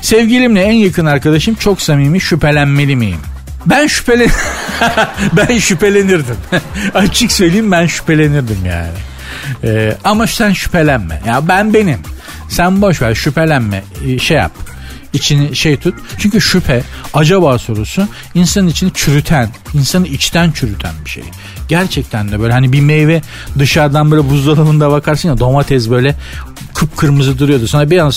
[0.00, 3.20] Sevgilimle en yakın arkadaşım çok samimi şüphelenmeli miyim?
[3.66, 4.30] Ben şüphelen
[5.32, 6.36] ben şüphelenirdim.
[6.94, 8.98] Açık söyleyeyim ben şüphelenirdim yani.
[9.64, 11.20] Ee, ama sen şüphelenme.
[11.26, 11.98] Ya ben benim.
[12.48, 13.82] Sen boş ver şüphelenme.
[14.06, 14.52] Ee, şey yap
[15.12, 15.94] içini şey tut.
[16.18, 16.82] Çünkü şüphe,
[17.14, 21.24] acaba sorusu insanın içini çürüten, insanı içten çürüten bir şey.
[21.68, 23.22] Gerçekten de böyle hani bir meyve
[23.58, 26.14] dışarıdan böyle buzdolabında bakarsın ya domates böyle
[26.74, 27.66] kıpkırmızı duruyordu.
[27.68, 28.12] Sonra bir anda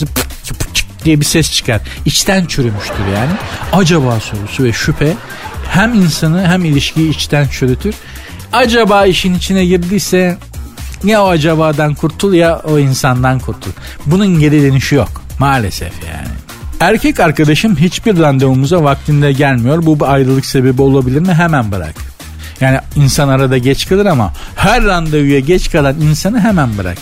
[1.05, 1.81] diye bir ses çıkar.
[2.05, 3.31] İçten çürümüştür yani.
[3.73, 5.13] Acaba sorusu ve şüphe
[5.69, 7.95] hem insanı hem ilişkiyi içten çürütür.
[8.53, 10.37] Acaba işin içine girdiyse
[11.03, 13.71] ya o acabadan kurtul ya o insandan kurtul.
[14.05, 16.44] Bunun geri dönüşü yok maalesef yani.
[16.79, 19.85] Erkek arkadaşım hiçbir randevumuza vaktinde gelmiyor.
[19.85, 21.33] Bu bir ayrılık sebebi olabilir mi?
[21.33, 21.95] Hemen bırak.
[22.61, 26.97] Yani insan arada geç kalır ama her randevuya geç kalan insanı hemen bırak.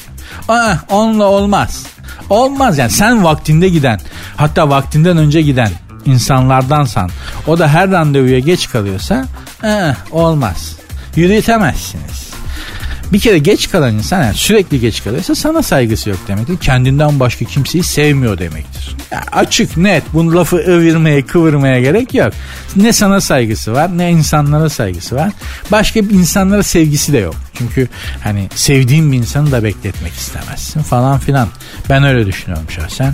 [0.50, 1.86] Aa, onunla olmaz.
[2.30, 4.00] Olmaz yani sen vaktinde giden
[4.36, 5.70] hatta vaktinden önce giden
[6.06, 7.10] insanlardansan
[7.48, 9.26] o da her randevuya geç kalıyorsa
[9.64, 10.76] eh, olmaz.
[11.16, 12.23] Yürütemezsiniz.
[13.14, 16.58] Bir kere geç kalan insan yani sürekli geç kalıyorsa sana saygısı yok demektir.
[16.58, 18.96] Kendinden başka kimseyi sevmiyor demektir.
[19.12, 22.34] Yani açık net bunu lafı ıvırmaya kıvırmaya gerek yok.
[22.76, 25.32] Ne sana saygısı var ne insanlara saygısı var.
[25.72, 27.36] Başka bir insanlara sevgisi de yok.
[27.58, 27.88] Çünkü
[28.24, 31.48] hani sevdiğin bir insanı da bekletmek istemezsin falan filan.
[31.90, 33.14] Ben öyle düşünüyorum şahsen.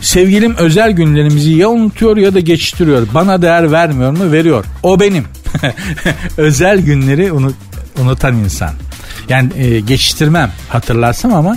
[0.00, 3.06] Sevgilim özel günlerimizi ya unutuyor ya da geçiştiriyor.
[3.14, 4.32] Bana değer vermiyor mu?
[4.32, 4.64] Veriyor.
[4.82, 5.24] O benim.
[6.36, 7.54] özel günleri unut
[7.98, 8.70] unutan insan.
[9.28, 11.56] Yani e, geçiştirmem hatırlarsam ama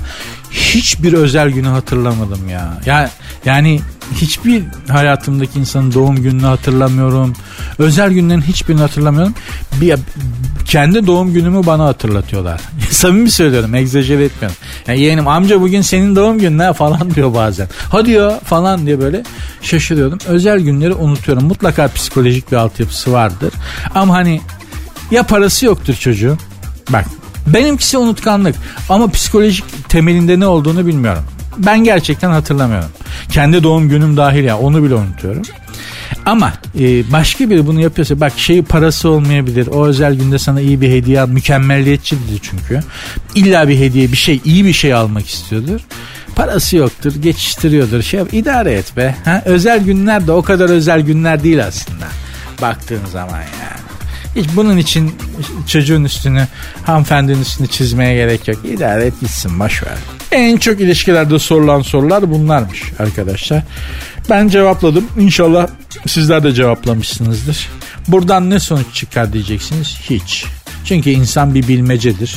[0.51, 2.73] hiçbir özel günü hatırlamadım ya.
[2.85, 3.09] Yani
[3.45, 3.81] yani
[4.15, 7.33] hiçbir hayatımdaki insanın doğum gününü hatırlamıyorum.
[7.79, 9.33] Özel günlerin hiçbirini hatırlamıyorum.
[9.81, 9.95] Bir,
[10.65, 12.61] kendi doğum günümü bana hatırlatıyorlar.
[12.89, 14.57] Samimi söylüyorum, egzajere etmiyorum.
[14.87, 17.67] Yani yeğenim amca bugün senin doğum günün ne falan diyor bazen.
[17.89, 19.23] Hadi ya falan diye böyle
[19.61, 20.19] şaşırıyordum.
[20.27, 21.43] Özel günleri unutuyorum.
[21.43, 23.53] Mutlaka psikolojik bir altyapısı vardır.
[23.95, 24.41] Ama hani
[25.13, 26.39] ya parası yoktur çocuğun.
[26.89, 27.05] Bak
[27.47, 28.55] benimkisi unutkanlık
[28.89, 31.23] ama psikolojik temelinde ne olduğunu bilmiyorum.
[31.57, 32.89] Ben gerçekten hatırlamıyorum.
[33.31, 35.41] Kendi doğum günüm dahil ya onu bile unutuyorum.
[36.25, 39.67] Ama e, başka biri bunu yapıyorsa bak şey parası olmayabilir.
[39.67, 41.27] O özel günde sana iyi bir hediye al.
[41.27, 42.79] Mükemmelliyetçidir çünkü.
[43.35, 45.81] İlla bir hediye bir şey iyi bir şey almak istiyordur.
[46.35, 48.01] Parası yoktur geçiştiriyordur.
[48.01, 49.15] Şey idare et be.
[49.25, 49.41] Ha?
[49.45, 52.05] Özel günler de o kadar özel günler değil aslında.
[52.61, 53.82] Baktığın zaman yani.
[54.35, 55.15] Hiç bunun için
[55.67, 56.47] çocuğun üstünü,
[56.85, 58.65] hanımefendinin üstünü çizmeye gerek yok.
[58.65, 59.71] İdare et gitsin ver.
[60.31, 63.63] En çok ilişkilerde sorulan sorular bunlarmış arkadaşlar.
[64.29, 65.07] Ben cevapladım.
[65.19, 65.67] İnşallah
[66.07, 67.69] sizler de cevaplamışsınızdır.
[68.07, 69.97] Buradan ne sonuç çıkar diyeceksiniz?
[70.09, 70.45] Hiç.
[70.85, 72.35] Çünkü insan bir bilmecedir.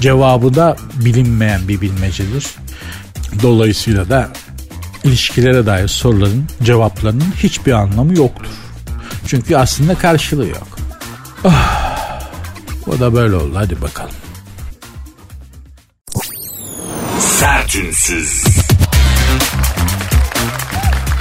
[0.00, 2.46] Cevabı da bilinmeyen bir bilmecedir.
[3.42, 4.28] Dolayısıyla da
[5.04, 8.52] ilişkilere dair soruların cevaplarının hiçbir anlamı yoktur.
[9.26, 10.78] Çünkü aslında karşılığı yok.
[11.44, 11.52] Oh,
[12.86, 14.14] o da böyle oldu hadi bakalım.
[17.18, 18.44] Sertünsüz.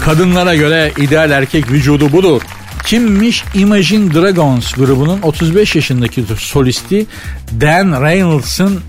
[0.04, 2.42] Kadınlara göre ideal erkek vücudu budur.
[2.86, 3.44] Kimmiş?
[3.54, 7.06] Imagine Dragons grubunun 35 yaşındaki solisti
[7.62, 8.82] Dan Reynolds'ın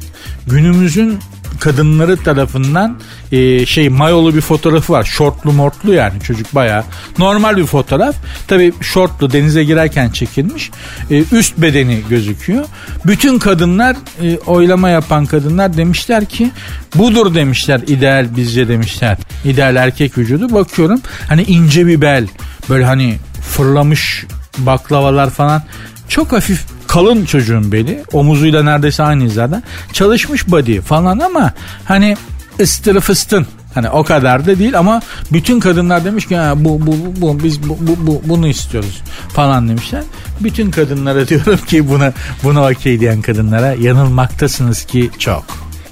[0.47, 1.19] günümüzün
[1.65, 2.99] kadınları tarafından
[3.33, 5.05] e, şey mayolu bir fotoğrafı var.
[5.05, 6.85] Şortlu mortlu yani çocuk baya
[7.19, 8.17] normal bir fotoğraf.
[8.49, 10.71] Tabi şortlu denize girerken çekilmiş.
[11.11, 12.65] E, üst bedeni gözüküyor.
[13.07, 16.51] Bütün kadınlar e, oylama yapan kadınlar demişler ki
[16.95, 19.19] budur demişler ideal bizce demişler.
[19.45, 22.29] İdeal erkek vücudu bakıyorum hani ince bir bel
[22.71, 24.25] böyle hani fırlamış
[24.59, 25.63] baklavalar falan
[26.09, 28.03] çok hafif kalın çocuğun beli.
[28.13, 29.63] Omuzuyla neredeyse aynı hizada.
[29.93, 31.53] Çalışmış body falan ama
[31.85, 32.17] hani
[32.61, 33.47] ıstırı fıstın.
[33.75, 35.03] Hani o kadar da değil ama
[35.33, 40.03] bütün kadınlar demiş ki bu, bu, bu, biz bu, bu, bu, bunu istiyoruz falan demişler.
[40.41, 42.13] Bütün kadınlara diyorum ki buna
[42.45, 45.45] buna okey diyen kadınlara yanılmaktasınız ki çok.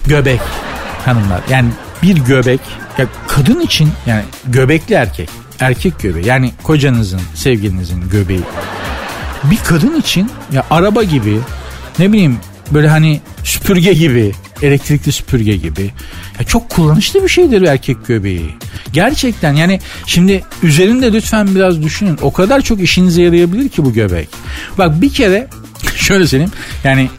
[0.07, 0.41] Göbek
[1.05, 1.71] hanımlar yani
[2.03, 2.61] bir göbek
[2.99, 8.43] ya kadın için yani göbekli erkek erkek göbeği yani kocanızın sevgilinizin göbeği
[9.51, 11.41] bir kadın için ya araba gibi
[11.99, 12.39] ne bileyim
[12.71, 15.91] böyle hani süpürge gibi elektrikli süpürge gibi
[16.39, 18.55] ya çok kullanışlı bir şeydir erkek göbeği.
[18.93, 22.19] Gerçekten yani şimdi üzerinde lütfen biraz düşünün.
[22.23, 24.29] O kadar çok işinize yarayabilir ki bu göbek.
[24.79, 25.49] Bak bir kere
[25.97, 26.53] şöyle söyleyeyim
[26.85, 27.11] yani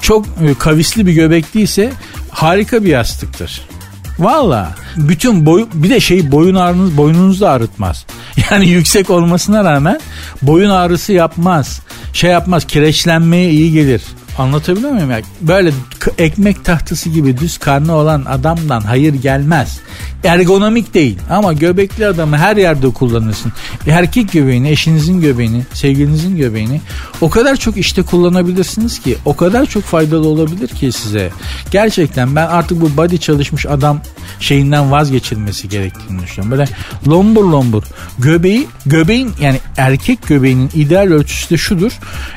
[0.00, 1.92] çok e, kavisli bir göbek değilse
[2.30, 3.60] harika bir yastıktır.
[4.18, 8.06] Valla bütün boy bir de şey boyun ağrınız boynunuzu da ağrıtmaz.
[8.50, 10.00] Yani yüksek olmasına rağmen
[10.42, 11.80] boyun ağrısı yapmaz.
[12.12, 14.02] Şey yapmaz kireçlenmeye iyi gelir.
[14.38, 15.10] Anlatabiliyor muyum?
[15.10, 15.20] Ya?
[15.40, 15.72] Böyle
[16.18, 19.80] ekmek tahtası gibi düz karnı olan adamdan hayır gelmez.
[20.24, 23.52] Ergonomik değil ama göbekli adamı her yerde kullanırsın.
[23.86, 26.80] Erkek göbeğini, eşinizin göbeğini, sevgilinizin göbeğini
[27.20, 31.30] o kadar çok işte kullanabilirsiniz ki o kadar çok faydalı olabilir ki size.
[31.70, 34.00] Gerçekten ben artık bu body çalışmış adam
[34.40, 36.50] şeyinden vazgeçilmesi gerektiğini düşünüyorum.
[36.58, 36.68] Böyle
[37.08, 37.82] lombur lombur
[38.18, 41.92] göbeği göbeğin yani erkek göbeğinin ideal ölçüsü de şudur.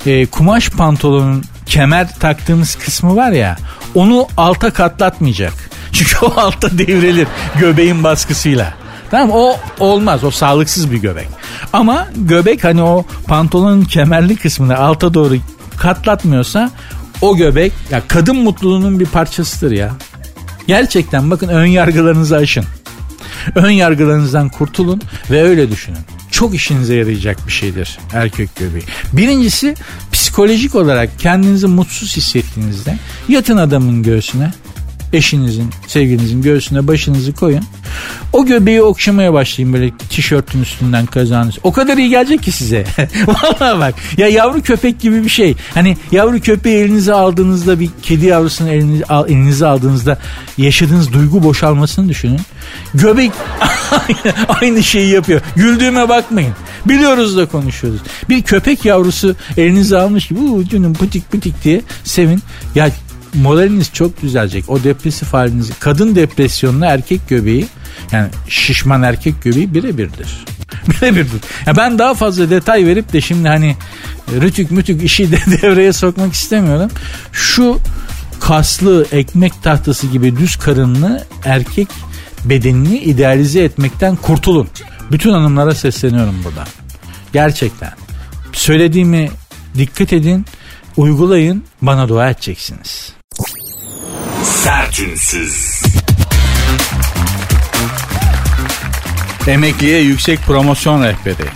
[0.05, 3.57] E, kumaş pantolonun kemer taktığımız kısmı var ya
[3.95, 5.53] onu alta katlatmayacak.
[5.91, 7.27] Çünkü o alta devrilir
[7.59, 8.73] göbeğin baskısıyla.
[9.11, 11.27] Tamam o olmaz o sağlıksız bir göbek.
[11.73, 15.35] Ama göbek hani o pantolonun kemerli kısmını alta doğru
[15.77, 16.71] katlatmıyorsa
[17.21, 19.91] o göbek ya kadın mutluluğunun bir parçasıdır ya.
[20.67, 22.65] Gerçekten bakın ön yargılarınızı aşın.
[23.55, 25.01] Ön yargılarınızdan kurtulun
[25.31, 26.18] ve öyle düşünün.
[26.31, 28.83] Çok işinize yarayacak bir şeydir erkek göbeği.
[29.13, 29.75] Birincisi
[30.11, 32.97] psikolojik olarak kendinizi mutsuz hissettiğinizde
[33.29, 34.51] yatın adamın göğsüne
[35.13, 37.63] eşinizin, sevgilinizin göğsüne başınızı koyun.
[38.33, 41.57] O göbeği okşamaya başlayın böyle tişörtün üstünden kazanız.
[41.63, 42.85] O kadar iyi gelecek ki size.
[43.27, 43.95] Vallahi bak.
[44.17, 45.55] Ya yavru köpek gibi bir şey.
[45.73, 50.19] Hani yavru köpeği elinize aldığınızda bir kedi yavrusunu elinize, elinize aldığınızda
[50.57, 52.39] yaşadığınız duygu boşalmasını düşünün.
[52.93, 53.31] Göbek
[54.61, 55.41] aynı şeyi yapıyor.
[55.55, 56.53] Güldüğüme bakmayın.
[56.85, 58.01] Biliyoruz da konuşuyoruz.
[58.29, 62.41] Bir köpek yavrusu elinize almış gibi ucunun pıtik pıtik diye sevin.
[62.75, 62.89] Ya
[63.33, 64.69] moraliniz çok düzelecek.
[64.69, 67.67] O depresif halinizi kadın depresyonuna erkek göbeği
[68.11, 70.45] yani şişman erkek göbeği birebirdir.
[70.87, 71.41] birebirdir.
[71.65, 73.75] Ya ben daha fazla detay verip de şimdi hani
[74.31, 76.91] rütük mütük işi de devreye sokmak istemiyorum.
[77.31, 77.79] Şu
[78.39, 81.87] kaslı ekmek tahtası gibi düz karınlı erkek
[82.45, 84.67] bedenini idealize etmekten kurtulun.
[85.11, 86.63] Bütün hanımlara sesleniyorum burada.
[87.33, 87.91] Gerçekten.
[88.53, 89.29] Söylediğimi
[89.75, 90.45] dikkat edin,
[90.97, 93.18] uygulayın, bana dua edeceksiniz.
[94.43, 95.81] Sertünsüz.
[99.47, 101.49] Emekliye yüksek promosyon rehberi.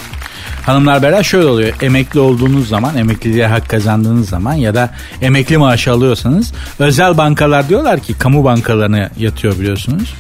[0.66, 1.74] Hanımlar beyler şöyle oluyor.
[1.82, 8.00] Emekli olduğunuz zaman, emekliliğe hak kazandığınız zaman ya da emekli maaşı alıyorsanız özel bankalar diyorlar
[8.00, 10.14] ki kamu bankalarına yatıyor biliyorsunuz.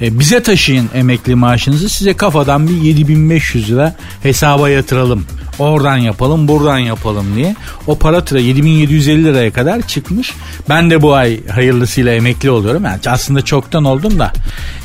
[0.00, 5.24] E, bize taşıyın emekli maaşınızı size kafadan bir 7500 lira hesaba yatıralım.
[5.58, 7.56] Oradan yapalım buradan yapalım diye.
[7.86, 10.32] O para tıra 7750 liraya kadar çıkmış.
[10.68, 12.84] Ben de bu ay hayırlısıyla emekli oluyorum.
[12.84, 14.32] Yani aslında çoktan oldum da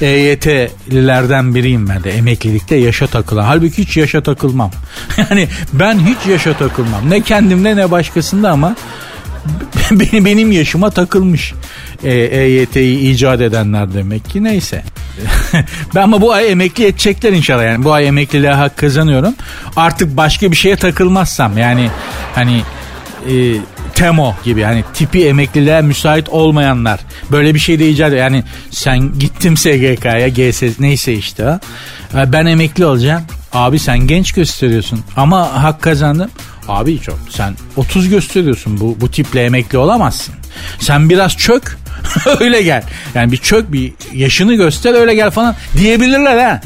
[0.01, 3.43] EYT'lilerden biriyim ben de emeklilikte yaşa takılan.
[3.43, 4.71] Halbuki hiç yaşa takılmam.
[5.17, 7.09] yani ben hiç yaşa takılmam.
[7.09, 8.75] Ne kendimde ne başkasında ama
[9.91, 11.53] benim yaşıma takılmış
[12.03, 14.83] e, EYT'yi icat edenler demek ki neyse.
[15.95, 17.63] ben ama bu ay emekli edecekler inşallah.
[17.63, 19.33] Yani bu ay emekliliğe hak kazanıyorum.
[19.75, 21.89] Artık başka bir şeye takılmazsam yani
[22.35, 22.61] hani
[23.29, 23.33] e,
[23.95, 26.99] Temo gibi hani tipi emekliliğe müsait olmayanlar.
[27.31, 31.59] Böyle bir şey de icat yani sen gittim SGK'ya GS neyse işte.
[32.13, 33.23] Ben emekli olacağım.
[33.53, 34.99] Abi sen genç gösteriyorsun.
[35.17, 36.29] Ama hak kazandım
[36.67, 38.79] abi çok sen 30 gösteriyorsun.
[38.79, 40.35] Bu, bu tiple emekli olamazsın.
[40.79, 41.77] Sen biraz çök
[42.39, 42.83] öyle gel.
[43.15, 46.61] Yani bir çök bir yaşını göster öyle gel falan diyebilirler ha.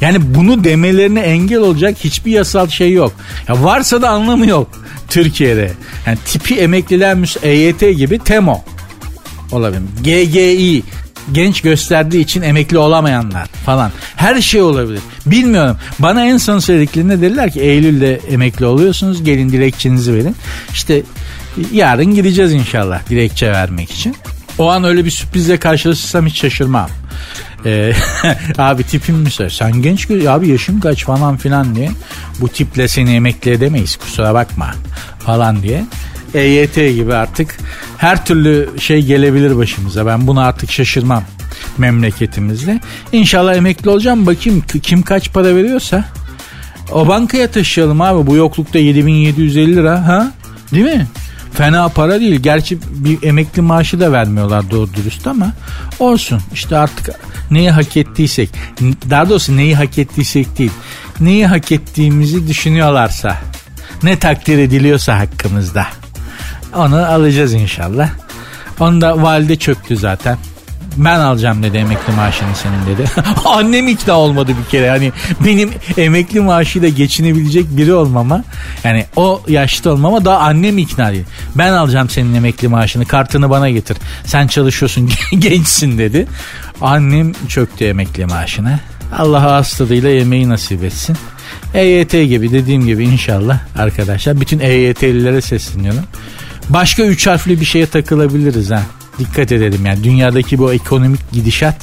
[0.00, 3.12] Yani bunu demelerine engel olacak hiçbir yasal şey yok.
[3.48, 5.72] Ya varsa da anlamı yok Türkiye'de.
[6.06, 8.64] Yani tipi emekliler EYT gibi TEMO
[9.52, 9.82] olabilir.
[10.02, 10.82] GGI
[11.32, 13.92] genç gösterdiği için emekli olamayanlar falan.
[14.16, 15.00] Her şey olabilir.
[15.26, 15.76] Bilmiyorum.
[15.98, 19.24] Bana en son söylediklerinde dediler ki Eylül'de emekli oluyorsunuz.
[19.24, 20.36] Gelin dilekçenizi verin.
[20.72, 21.02] İşte
[21.72, 24.16] yarın gideceğiz inşallah dilekçe vermek için.
[24.60, 26.90] O an öyle bir sürprizle karşılaşırsam hiç şaşırmam.
[27.66, 27.92] Ee,
[28.58, 31.90] abi tipim mi Sen genç abi yaşın kaç falan filan diye.
[32.40, 34.74] Bu tiple seni emekli edemeyiz kusura bakma
[35.18, 35.84] falan diye.
[36.34, 37.58] EYT gibi artık
[37.96, 40.06] her türlü şey gelebilir başımıza.
[40.06, 41.24] Ben buna artık şaşırmam
[41.78, 42.80] memleketimizde.
[43.12, 44.26] İnşallah emekli olacağım.
[44.26, 46.04] Bakayım kim kaç para veriyorsa.
[46.92, 48.26] O bankaya taşıyalım abi.
[48.26, 50.32] Bu yoklukta 7750 lira ha?
[50.72, 51.06] Değil mi?
[51.52, 52.40] Fena para değil.
[52.40, 55.52] Gerçi bir emekli maaşı da vermiyorlar doğru dürüst ama
[55.98, 56.40] olsun.
[56.54, 57.10] İşte artık
[57.50, 58.50] neyi hak ettiysek
[59.10, 60.72] daha doğrusu neyi hak ettiysek değil.
[61.20, 63.36] Neyi hak ettiğimizi düşünüyorlarsa
[64.02, 65.86] ne takdir ediliyorsa hakkımızda
[66.76, 68.10] onu alacağız inşallah.
[68.80, 70.38] Onu da valide çöktü zaten
[71.04, 73.10] ben alacağım dedi emekli maaşını senin dedi.
[73.44, 74.90] Annem ikna olmadı bir kere.
[74.90, 75.12] Hani
[75.44, 78.44] benim emekli maaşıyla geçinebilecek biri olmama
[78.84, 81.24] yani o yaşta olmama daha annem ikna değil.
[81.54, 83.96] Ben alacağım senin emekli maaşını kartını bana getir.
[84.24, 86.26] Sen çalışıyorsun gençsin dedi.
[86.80, 88.80] Annem çöktü emekli maaşına.
[89.18, 91.16] Allah tadıyla yemeği nasip etsin.
[91.74, 96.04] EYT gibi dediğim gibi inşallah arkadaşlar bütün EYT'lilere sesleniyorum.
[96.68, 98.82] Başka üç harfli bir şeye takılabiliriz ha
[99.20, 101.76] dikkat edelim yani dünyadaki bu ekonomik gidişat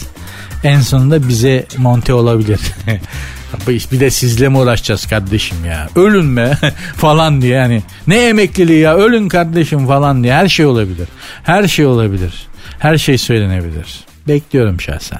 [0.63, 2.59] en sonunda bize monte olabilir.
[3.91, 5.89] bir de sizle mi uğraşacağız kardeşim ya?
[5.95, 6.57] Ölün mü
[6.97, 7.83] falan diye yani.
[8.07, 11.07] Ne emekliliği ya ölün kardeşim falan diye her şey olabilir.
[11.43, 12.47] Her şey olabilir.
[12.79, 13.99] Her şey söylenebilir.
[14.27, 15.19] Bekliyorum şahsen.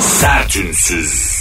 [0.00, 1.35] Sertünsüz.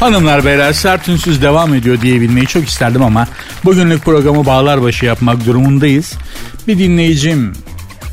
[0.00, 3.28] Hanımlar beyler sert ünsüz devam ediyor diyebilmeyi çok isterdim ama
[3.64, 6.14] bugünlük programı bağlar başı yapmak durumundayız.
[6.68, 7.52] Bir dinleyicim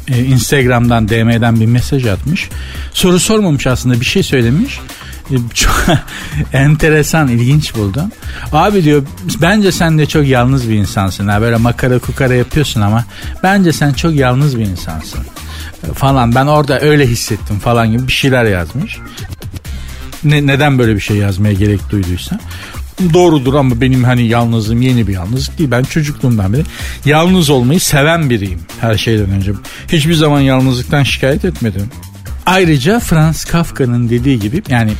[0.07, 2.49] e, Instagram'dan DM'den bir mesaj atmış.
[2.93, 4.79] Soru sormamış aslında bir şey söylemiş.
[5.31, 5.85] E, çok
[6.53, 8.11] enteresan, ilginç buldum.
[8.51, 9.03] Abi diyor
[9.41, 11.27] bence sen de çok yalnız bir insansın.
[11.27, 13.05] Ha, böyle makara kukara yapıyorsun ama
[13.43, 15.19] bence sen çok yalnız bir insansın
[15.89, 18.99] e, falan ben orada öyle hissettim falan gibi bir şeyler yazmış
[20.25, 22.39] ne, neden böyle bir şey yazmaya gerek duyduysa.
[23.13, 25.71] Doğrudur ama benim hani yalnızlığım yeni bir yalnızlık değil.
[25.71, 26.63] Ben çocukluğumdan beri
[27.05, 29.51] yalnız olmayı seven biriyim her şeyden önce.
[29.91, 31.89] Hiçbir zaman yalnızlıktan şikayet etmedim.
[32.45, 34.91] Ayrıca Franz Kafka'nın dediği gibi yani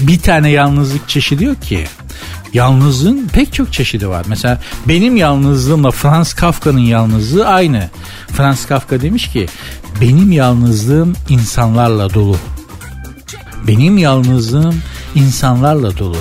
[0.00, 1.84] bir tane yalnızlık çeşidi yok ki.
[2.54, 4.24] Yalnızlığın pek çok çeşidi var.
[4.28, 7.90] Mesela benim yalnızlığımla Franz Kafka'nın yalnızlığı aynı.
[8.28, 9.46] Franz Kafka demiş ki
[10.00, 12.36] benim yalnızlığım insanlarla dolu.
[13.66, 14.82] Benim yalnızlığım
[15.14, 16.16] insanlarla dolu.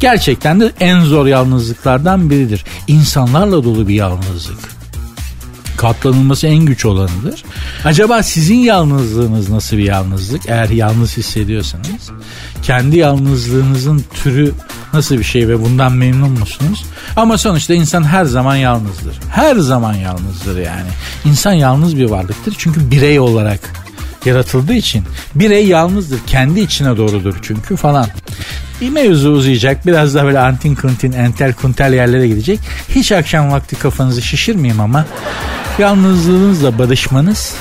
[0.00, 2.64] Gerçekten de en zor yalnızlıklardan biridir.
[2.86, 4.74] İnsanlarla dolu bir yalnızlık.
[5.76, 7.44] Katlanılması en güç olanıdır.
[7.84, 10.48] Acaba sizin yalnızlığınız nasıl bir yalnızlık?
[10.48, 12.10] Eğer yalnız hissediyorsanız
[12.62, 14.52] kendi yalnızlığınızın türü
[14.92, 16.84] nasıl bir şey ve bundan memnun musunuz?
[17.16, 19.20] Ama sonuçta insan her zaman yalnızdır.
[19.30, 20.88] Her zaman yalnızdır yani.
[21.24, 23.83] İnsan yalnız bir varlıktır çünkü birey olarak
[24.26, 25.04] yaratıldığı için
[25.34, 26.20] birey yalnızdır.
[26.26, 28.06] Kendi içine doğrudur çünkü falan.
[28.80, 29.86] Bir mevzu uzayacak.
[29.86, 32.60] Biraz daha böyle antin kuntin entel kuntel yerlere gidecek.
[32.88, 35.06] Hiç akşam vakti kafanızı şişirmeyeyim ama
[35.78, 37.54] yalnızlığınızla barışmanız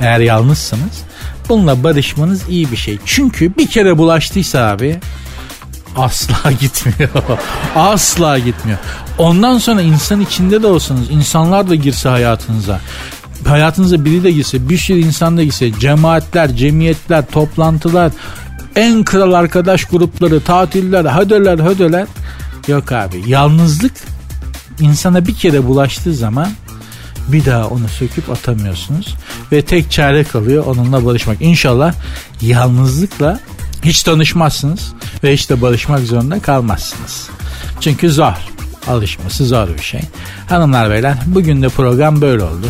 [0.00, 1.02] eğer yalnızsınız
[1.48, 2.98] Bununla barışmanız iyi bir şey.
[3.04, 5.00] Çünkü bir kere bulaştıysa abi
[5.96, 7.10] asla gitmiyor.
[7.76, 8.78] asla gitmiyor.
[9.18, 12.80] Ondan sonra insan içinde de olsanız, insanlar da girse hayatınıza.
[13.46, 18.12] Hayatınıza biri de girse, bir sürü insan da girse, cemaatler, cemiyetler, toplantılar,
[18.76, 22.06] en kral arkadaş grupları, tatiller, hödöler, hödöler.
[22.68, 23.22] Yok abi.
[23.26, 23.92] Yalnızlık
[24.80, 26.48] insana bir kere bulaştığı zaman
[27.28, 29.14] bir daha onu söküp atamıyorsunuz.
[29.52, 31.42] Ve tek çare kalıyor onunla barışmak.
[31.42, 31.94] İnşallah
[32.40, 33.40] yalnızlıkla
[33.84, 34.92] hiç tanışmazsınız
[35.24, 37.28] ve hiç de barışmak zorunda kalmazsınız.
[37.80, 38.34] Çünkü zor.
[38.88, 40.00] Alışması zor bir şey.
[40.48, 42.66] Hanımlar beyler bugün de program böyle oldu.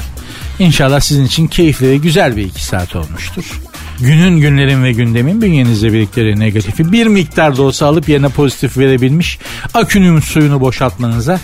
[0.58, 3.60] İnşallah sizin için keyifli ve güzel bir iki saat olmuştur.
[4.00, 9.38] Günün, günlerin ve gündemin bünyenizde birikleri negatifi bir miktar da olsa alıp yerine pozitif verebilmiş
[9.74, 11.40] akünün suyunu boşaltmanıza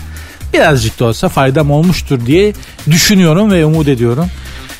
[0.53, 2.53] birazcık da olsa faydam olmuştur diye
[2.91, 4.27] düşünüyorum ve umut ediyorum.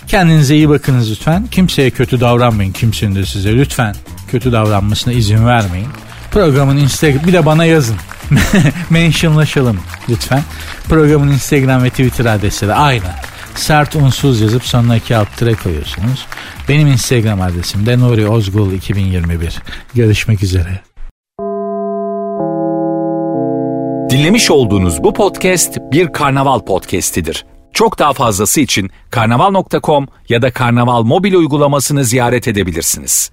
[0.08, 1.48] Kendinize iyi bakınız lütfen.
[1.52, 3.96] Kimseye kötü davranmayın kimsenin de size lütfen
[4.32, 5.88] kötü davranmasına izin vermeyin.
[6.32, 7.98] Programın Instagram bir de bana yazın.
[8.90, 10.44] Mentionlaşalım lütfen.
[10.90, 13.04] Programın Instagram ve Twitter adresi de aynı.
[13.60, 16.26] Sert unsuz yazıp sonuna iki alt tire koyuyorsunuz.
[16.70, 19.60] Benim Instagram adresim de Nuri Ozgul 2021.
[19.96, 20.82] Görüşmek üzere.
[24.10, 27.46] Dinlemiş olduğunuz bu podcast bir karnaval podcastidir.
[27.74, 33.32] Çok daha fazlası için karnaval.com ya da karnaval mobil uygulamasını ziyaret edebilirsiniz.